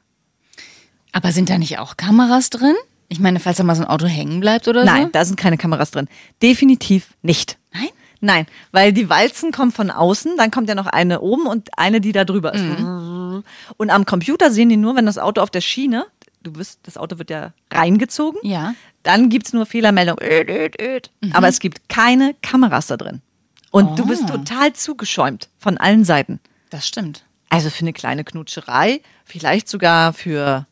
Aber 1.13 1.33
sind 1.33 1.51
da 1.51 1.59
nicht 1.59 1.79
auch 1.79 1.99
Kameras 1.99 2.49
drin? 2.49 2.77
Ich 3.11 3.21
meine, 3.21 3.41
falls 3.41 3.59
da 3.59 3.63
mal 3.65 3.77
so 3.77 3.83
ein 3.83 3.89
Auto 3.89 4.07
hängen 4.07 4.41
bleibt 4.41 4.69
oder 4.69 4.87
Nein, 4.87 5.05
so? 5.05 5.11
da 5.13 5.25
sind 5.27 5.37
keine 5.37 5.59
Kameras 5.59 5.91
drin. 5.91 6.09
Definitiv 6.43 7.15
nicht. 7.21 7.59
Nein? 7.75 7.89
Nein, 8.21 8.47
weil 8.73 8.93
die 8.93 9.09
Walzen 9.09 9.53
kommen 9.53 9.71
von 9.73 9.91
außen, 9.91 10.37
dann 10.37 10.51
kommt 10.51 10.69
ja 10.69 10.75
noch 10.75 10.87
eine 10.87 11.21
oben 11.21 11.47
und 11.47 11.69
eine, 11.79 12.01
die 12.01 12.13
da 12.13 12.25
drüber 12.25 12.53
ist. 12.55 12.63
Mhm. 12.63 13.45
Und 13.77 13.91
am 13.91 14.05
Computer 14.07 14.51
sehen 14.51 14.69
die 14.69 14.77
nur, 14.77 14.97
wenn 14.97 15.07
das 15.07 15.19
Auto 15.19 15.41
auf 15.41 15.51
der 15.51 15.61
Schiene, 15.61 16.07
du 16.43 16.57
wirst, 16.57 16.81
das 16.83 16.97
Auto 16.97 17.19
wird 17.19 17.31
ja 17.31 17.53
reingezogen, 17.73 18.41
Ja. 18.43 18.75
dann 19.05 19.29
gibt's 19.29 19.53
nur 19.53 19.67
Fehlermeldung. 19.67 20.19
Öd, 20.21 20.49
öd, 20.51 20.81
öd. 20.83 21.11
Mhm. 21.21 21.33
Aber 21.33 21.47
es 21.49 21.61
gibt 21.61 21.89
keine 21.89 22.35
Kameras 22.43 22.89
da 22.89 22.97
drin. 22.97 23.23
Und 23.71 23.99
du 23.99 24.03
Oh. 24.05 24.07
bist 24.07 24.29
total 24.29 24.73
zugeschäumt 24.73 25.49
von 25.59 25.79
allen 25.79 26.05
Seiten. 26.05 26.41
Das 26.71 26.89
stimmt. 26.89 27.25
Also 27.51 27.71
für 27.71 27.81
eine 27.83 27.93
kleine 27.93 28.25
Knutscherei, 28.25 29.01
vielleicht 29.25 29.69
sogar 29.69 30.13
für 30.13 30.67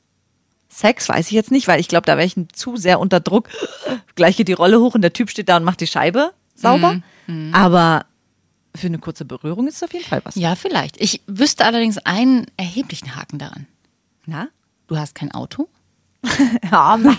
Sex, 0.69 1.09
weiß 1.09 1.27
ich 1.27 1.33
jetzt 1.33 1.51
nicht, 1.53 1.69
weil 1.69 1.81
ich 1.81 1.89
glaube, 1.89 2.07
da 2.07 2.17
wäre 2.19 2.27
ich 2.27 2.35
zu 2.53 2.77
sehr 2.77 2.99
unter 3.01 3.21
Druck. 3.21 3.49
Gleich 4.15 4.37
geht 4.37 4.49
die 4.49 4.53
Rolle 4.53 4.81
hoch 4.81 4.95
und 4.95 5.03
der 5.03 5.13
Typ 5.13 5.31
steht 5.31 5.49
da 5.49 5.57
und 5.57 5.65
macht 5.65 5.81
die 5.81 5.87
Scheibe 5.87 6.33
sauber. 6.57 7.01
Mhm. 7.27 7.55
Aber 7.55 8.05
für 8.75 8.89
eine 8.89 8.99
kurze 8.99 9.25
Berührung 9.25 9.69
ist 9.69 9.77
es 9.77 9.83
auf 9.83 9.93
jeden 9.93 10.05
Fall 10.05 10.21
was. 10.25 10.35
Ja, 10.35 10.55
vielleicht. 10.55 11.01
Ich 11.01 11.23
wüsste 11.27 11.65
allerdings 11.65 11.99
einen 11.99 12.47
erheblichen 12.57 13.17
Haken 13.17 13.39
daran. 13.39 13.67
Na? 14.27 14.49
Du 14.89 14.97
hast 14.99 15.15
kein 15.15 15.31
Auto? 15.33 15.69
Ja, 16.73 16.97
Mann. 16.97 17.17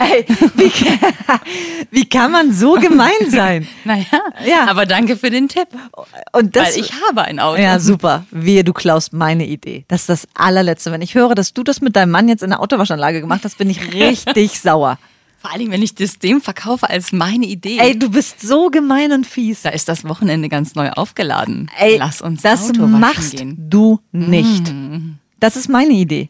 Ey, 0.00 0.24
wie, 0.56 0.72
wie 1.92 2.08
kann 2.08 2.32
man 2.32 2.52
so 2.52 2.74
gemein 2.74 3.12
sein? 3.28 3.66
Naja, 3.84 4.04
Ja. 4.44 4.66
aber 4.68 4.86
danke 4.86 5.16
für 5.16 5.30
den 5.30 5.46
Tipp. 5.48 5.68
Und 6.32 6.56
das, 6.56 6.74
weil 6.74 6.80
ich 6.84 6.92
habe 7.08 7.22
ein 7.22 7.38
Auto. 7.38 7.60
Ja, 7.62 7.78
super. 7.78 8.26
Wehe, 8.32 8.64
du 8.64 8.72
klaust 8.72 9.12
meine 9.12 9.46
Idee. 9.46 9.84
Das 9.88 10.00
ist 10.02 10.08
das 10.08 10.28
allerletzte. 10.34 10.90
Wenn 10.90 11.00
ich 11.02 11.14
höre, 11.14 11.34
dass 11.36 11.52
du 11.54 11.62
das 11.62 11.80
mit 11.80 11.94
deinem 11.94 12.10
Mann 12.10 12.28
jetzt 12.28 12.42
in 12.42 12.50
der 12.50 12.60
Autowaschanlage 12.60 13.20
gemacht 13.20 13.42
hast, 13.44 13.56
bin 13.58 13.70
ich 13.70 13.92
richtig 13.94 14.60
sauer. 14.60 14.98
Vor 15.40 15.52
allem, 15.52 15.70
wenn 15.70 15.82
ich 15.82 15.94
das 15.94 16.18
dem 16.18 16.42
verkaufe 16.42 16.90
als 16.90 17.12
meine 17.12 17.46
Idee. 17.46 17.78
Ey, 17.78 17.98
du 17.98 18.10
bist 18.10 18.42
so 18.42 18.68
gemein 18.68 19.10
und 19.12 19.26
fies. 19.26 19.62
da 19.62 19.70
ist 19.70 19.88
das 19.88 20.04
Wochenende 20.04 20.50
ganz 20.50 20.74
neu 20.74 20.90
aufgeladen. 20.90 21.70
Ey, 21.78 21.96
Lass 21.96 22.20
uns 22.20 22.42
das 22.42 22.68
Auto 22.68 22.86
machst 22.86 23.38
gehen. 23.38 23.56
du 23.70 24.00
nicht. 24.12 24.70
Das 25.40 25.56
ist 25.56 25.70
meine 25.70 25.94
Idee. 25.94 26.28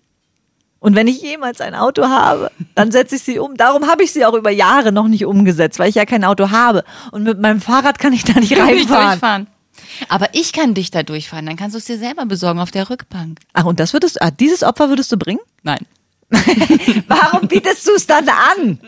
Und 0.78 0.94
wenn 0.94 1.08
ich 1.08 1.20
jemals 1.20 1.60
ein 1.60 1.74
Auto 1.74 2.04
habe, 2.04 2.52
dann 2.76 2.92
setze 2.92 3.16
ich 3.16 3.22
sie 3.22 3.40
um. 3.40 3.56
Darum 3.56 3.88
habe 3.88 4.04
ich 4.04 4.12
sie 4.12 4.24
auch 4.24 4.34
über 4.34 4.50
Jahre 4.50 4.92
noch 4.92 5.08
nicht 5.08 5.26
umgesetzt, 5.26 5.80
weil 5.80 5.88
ich 5.90 5.96
ja 5.96 6.06
kein 6.06 6.24
Auto 6.24 6.50
habe. 6.50 6.84
Und 7.10 7.24
mit 7.24 7.40
meinem 7.40 7.60
Fahrrad 7.60 7.98
kann 7.98 8.12
ich 8.12 8.22
da 8.24 8.38
nicht 8.38 8.52
reinfahren. 8.58 9.08
durchfahren. 9.10 9.46
Aber 10.08 10.28
ich 10.34 10.52
kann 10.52 10.74
dich 10.74 10.90
da 10.92 11.02
durchfahren, 11.02 11.46
dann 11.46 11.56
kannst 11.56 11.74
du 11.74 11.78
es 11.78 11.84
dir 11.84 11.98
selber 11.98 12.24
besorgen 12.26 12.60
auf 12.60 12.70
der 12.70 12.88
Rückbank. 12.88 13.40
Ach, 13.54 13.64
und 13.64 13.80
das 13.80 13.92
würdest 13.92 14.22
ah, 14.22 14.30
dieses 14.30 14.62
Opfer 14.62 14.88
würdest 14.88 15.10
du 15.10 15.16
bringen? 15.16 15.40
Nein. 15.64 15.80
Warum 17.08 17.48
bietest 17.48 17.86
du 17.88 17.92
es 17.96 18.06
dann 18.06 18.28
an? 18.28 18.78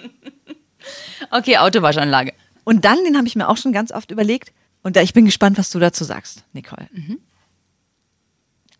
Okay, 1.31 1.59
Autowaschanlage. 1.59 2.33
Und 2.65 2.85
dann, 2.85 3.03
den 3.05 3.17
habe 3.17 3.27
ich 3.27 3.37
mir 3.37 3.49
auch 3.49 3.57
schon 3.57 3.73
ganz 3.73 3.93
oft 3.93 4.11
überlegt. 4.11 4.53
Und 4.83 4.97
da, 4.97 5.03
ich 5.03 5.13
bin 5.13 5.25
gespannt, 5.25 5.59
was 5.59 5.71
du 5.71 5.79
dazu 5.79 6.05
sagst, 6.05 6.45
Nicole. 6.53 6.89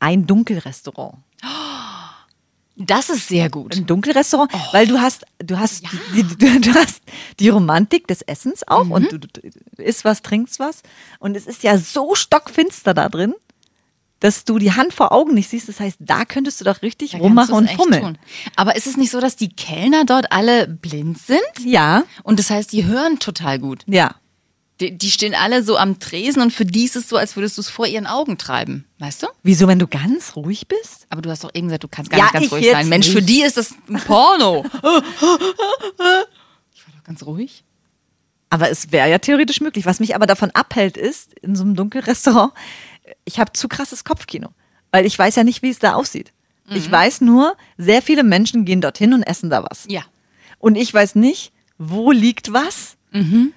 Ein 0.01 0.27
Dunkelrestaurant. 0.27 1.19
Das 2.75 3.11
ist 3.11 3.29
sehr 3.29 3.51
gut. 3.51 3.77
Ein 3.77 3.87
Dunkelrestaurant, 3.87 4.51
weil 4.73 4.87
du 4.87 4.99
hast, 4.99 5.27
du 5.39 5.59
hast, 5.59 5.85
die, 6.15 6.23
die, 6.23 6.37
du, 6.39 6.59
du 6.59 6.75
hast 6.75 7.03
die 7.39 7.51
Romantik 7.51 8.09
des 8.09 8.23
Essens 8.23 8.67
auch 8.67 8.89
und 8.89 9.13
du, 9.13 9.19
du, 9.19 9.29
du 9.29 9.83
isst 9.83 10.07
was, 10.07 10.23
trinkst 10.23 10.59
was. 10.59 10.83
Und 11.19 11.37
es 11.37 11.47
ist 11.47 11.63
ja 11.63 11.77
so 11.77 12.15
stockfinster 12.15 12.95
da 12.95 13.11
drin, 13.11 13.35
dass 14.23 14.45
du 14.45 14.59
die 14.59 14.73
Hand 14.73 14.95
vor 14.95 15.13
Augen 15.13 15.35
nicht 15.35 15.51
siehst. 15.51 15.69
Das 15.69 15.81
heißt, 15.81 15.97
da 16.01 16.25
könntest 16.25 16.61
du 16.61 16.65
doch 16.65 16.81
richtig 16.83 17.11
Da 17.13 17.19
rummachen 17.19 17.55
und 17.55 17.71
fummeln. 17.71 18.03
tun. 18.03 18.19
Aber 18.57 18.77
ist 18.77 18.87
es 18.87 18.97
nicht 18.97 19.11
so, 19.11 19.21
dass 19.21 19.37
die 19.37 19.51
Kellner 19.51 20.05
dort 20.05 20.33
alle 20.33 20.67
blind 20.69 21.19
sind? 21.19 21.41
Ja, 21.65 22.05
Und 22.23 22.39
das 22.39 22.49
heißt, 22.49 22.73
die 22.73 22.85
hören 22.87 23.19
total 23.19 23.59
gut. 23.59 23.83
ja. 23.87 24.15
Die, 24.81 24.97
die 24.99 25.11
stehen 25.13 25.35
alle 25.35 25.63
so 25.63 25.77
am 25.77 26.01
Tresen 26.01 26.43
und 26.43 26.51
für 26.53 26.65
die 26.65 26.85
ist 26.85 26.97
es 26.97 27.09
so, 27.09 27.17
als 27.17 27.37
würdest 27.37 27.57
du 27.57 27.61
es 27.61 27.69
vor 27.69 27.87
ihren 27.87 28.07
Augen 28.07 28.37
treiben. 28.39 28.85
Weißt 28.99 29.23
du? 29.23 29.29
Wieso, 29.45 29.69
wenn 29.69 29.79
du 29.79 29.87
ganz 29.87 30.35
ruhig 30.35 30.67
bist? 30.67 31.07
Aber 31.11 31.23
du 31.23 31.31
hast 31.31 31.45
doch 31.45 31.51
eben 31.55 31.69
gesagt, 31.69 31.85
du 31.85 31.89
kannst 31.89 32.11
gar 32.11 32.19
Ja, 32.19 32.25
nicht 32.25 32.33
ganz 32.35 32.53
ruhig 32.53 32.69
sein. 32.69 32.89
Mensch, 32.89 33.09
für 33.09 33.19
nicht. 33.19 33.29
die 33.29 33.43
ist 33.43 33.59
das 33.59 33.75
ein 33.89 34.01
Porno. 34.01 34.65
ich 34.75 34.83
war 36.87 36.95
doch 36.97 37.05
ganz 37.05 37.23
ruhig. 37.25 37.65
Aber 38.51 38.71
es 38.71 38.93
wäre 38.93 39.09
ja 39.09 39.19
theoretisch 39.19 39.61
möglich. 39.61 39.87
Was 39.87 40.01
mich 40.01 40.15
aber 40.15 40.27
davon 40.27 40.51
abhält, 40.51 40.97
ist, 40.97 41.33
in 41.41 41.55
so 41.57 41.63
einem 41.63 41.75
Dunkelrestaurant, 41.77 42.53
ich 43.25 43.39
habe 43.39 43.53
zu 43.53 43.69
krasses 43.69 44.05
Kopfkino. 44.05 44.49
Weil 44.91 45.07
ich 45.07 45.19
weiß 45.19 45.37
ja 45.37 45.45
nicht, 45.45 45.63
wie 45.63 45.71
es 45.71 45.79
da 45.79 45.95
aussieht. 45.95 46.33
Ich 46.75 46.91
weiß 46.91 47.21
nur, 47.23 47.57
sehr 47.77 48.01
viele 48.03 48.23
Menschen 48.23 48.65
gehen 48.65 48.81
dorthin 48.81 49.13
und 49.13 49.23
essen 49.25 49.51
da 49.51 49.63
was. 49.63 49.85
Ja. 49.89 50.03
Und 50.59 50.77
ich 50.77 50.93
weiß 50.95 51.17
nicht, 51.17 51.53
wo 51.77 52.13
liegt 52.13 52.53
was, 52.53 52.97
in 53.13 53.53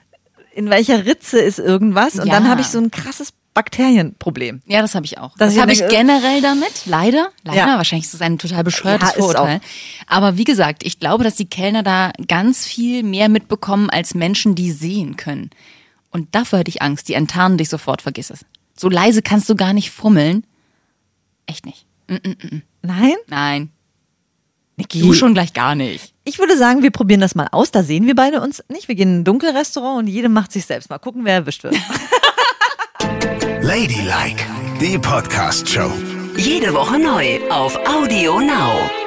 welcher 0.69 1.05
Ritze 1.05 1.39
ist 1.39 1.59
irgendwas. 1.59 2.15
Und 2.15 2.27
Ja. 2.27 2.33
dann 2.33 2.49
habe 2.49 2.61
ich 2.61 2.67
so 2.67 2.77
ein 2.79 2.91
krasses 2.91 3.31
Bakterienproblem. 3.53 4.61
Ja, 4.65 4.81
das 4.81 4.95
habe 4.95 5.05
ich 5.05 5.17
auch. 5.17 5.35
Das, 5.37 5.53
ich 5.53 5.61
habe 5.61 5.71
ich 5.71 5.85
generell 5.87 6.41
damit. 6.41 6.85
Leider. 6.85 7.29
Leider. 7.43 7.57
Ja. 7.57 7.77
Wahrscheinlich 7.77 8.05
ist 8.05 8.13
das 8.13 8.21
ein 8.21 8.37
total 8.37 8.63
bescheuertes 8.63 9.09
Ja, 9.09 9.15
Vorurteil. 9.15 9.61
Aber 10.07 10.37
wie 10.37 10.43
gesagt, 10.43 10.83
ich 10.83 10.99
glaube, 10.99 11.23
dass 11.23 11.35
die 11.35 11.45
Kellner 11.47 11.83
da 11.83 12.11
ganz 12.27 12.65
viel 12.65 13.03
mehr 13.03 13.29
mitbekommen 13.29 13.89
als 13.89 14.13
Menschen, 14.13 14.55
die 14.55 14.71
sehen 14.71 15.15
können. 15.15 15.51
Und 16.11 16.33
davor 16.35 16.59
hätte 16.59 16.69
ich 16.69 16.81
Angst. 16.81 17.07
Die 17.07 17.13
enttarnen 17.13 17.57
dich 17.57 17.69
sofort, 17.69 18.01
vergiss 18.01 18.29
es. 18.29 18.45
So 18.77 18.89
leise 18.89 19.21
kannst 19.21 19.49
du 19.49 19.55
gar 19.55 19.73
nicht 19.73 19.91
fummeln. 19.91 20.45
Echt 21.45 21.65
nicht. 21.65 21.85
Nein? 22.81 23.15
Nein. 23.27 23.71
Niki. 24.77 24.99
Du 24.99 25.13
schon 25.13 25.33
gleich 25.33 25.53
gar 25.53 25.75
nicht. 25.75 26.13
Ich 26.25 26.39
würde 26.39 26.57
sagen, 26.57 26.83
wir 26.83 26.91
probieren 26.91 27.21
das 27.21 27.35
mal 27.35 27.47
aus. 27.51 27.71
Da 27.71 27.83
sehen 27.83 28.07
wir 28.07 28.15
beide 28.15 28.41
uns 28.41 28.63
nicht. 28.67 28.87
Wir 28.87 28.95
gehen 28.95 29.09
in 29.09 29.19
ein 29.19 29.23
Dunkelrestaurant 29.23 29.99
und 29.99 30.07
jede 30.07 30.27
macht 30.27 30.51
sich 30.51 30.65
selbst. 30.65 30.89
Mal 30.89 30.99
gucken, 30.99 31.23
wer 31.23 31.35
erwischt 31.35 31.63
wird. 31.63 31.75
Ladylike, 33.61 34.43
die 34.81 34.97
Podcast-Show. 34.97 35.91
Jede 36.37 36.73
Woche 36.73 36.99
neu 36.99 37.39
auf 37.49 37.77
Audio 37.87 38.39
Now. 38.41 39.04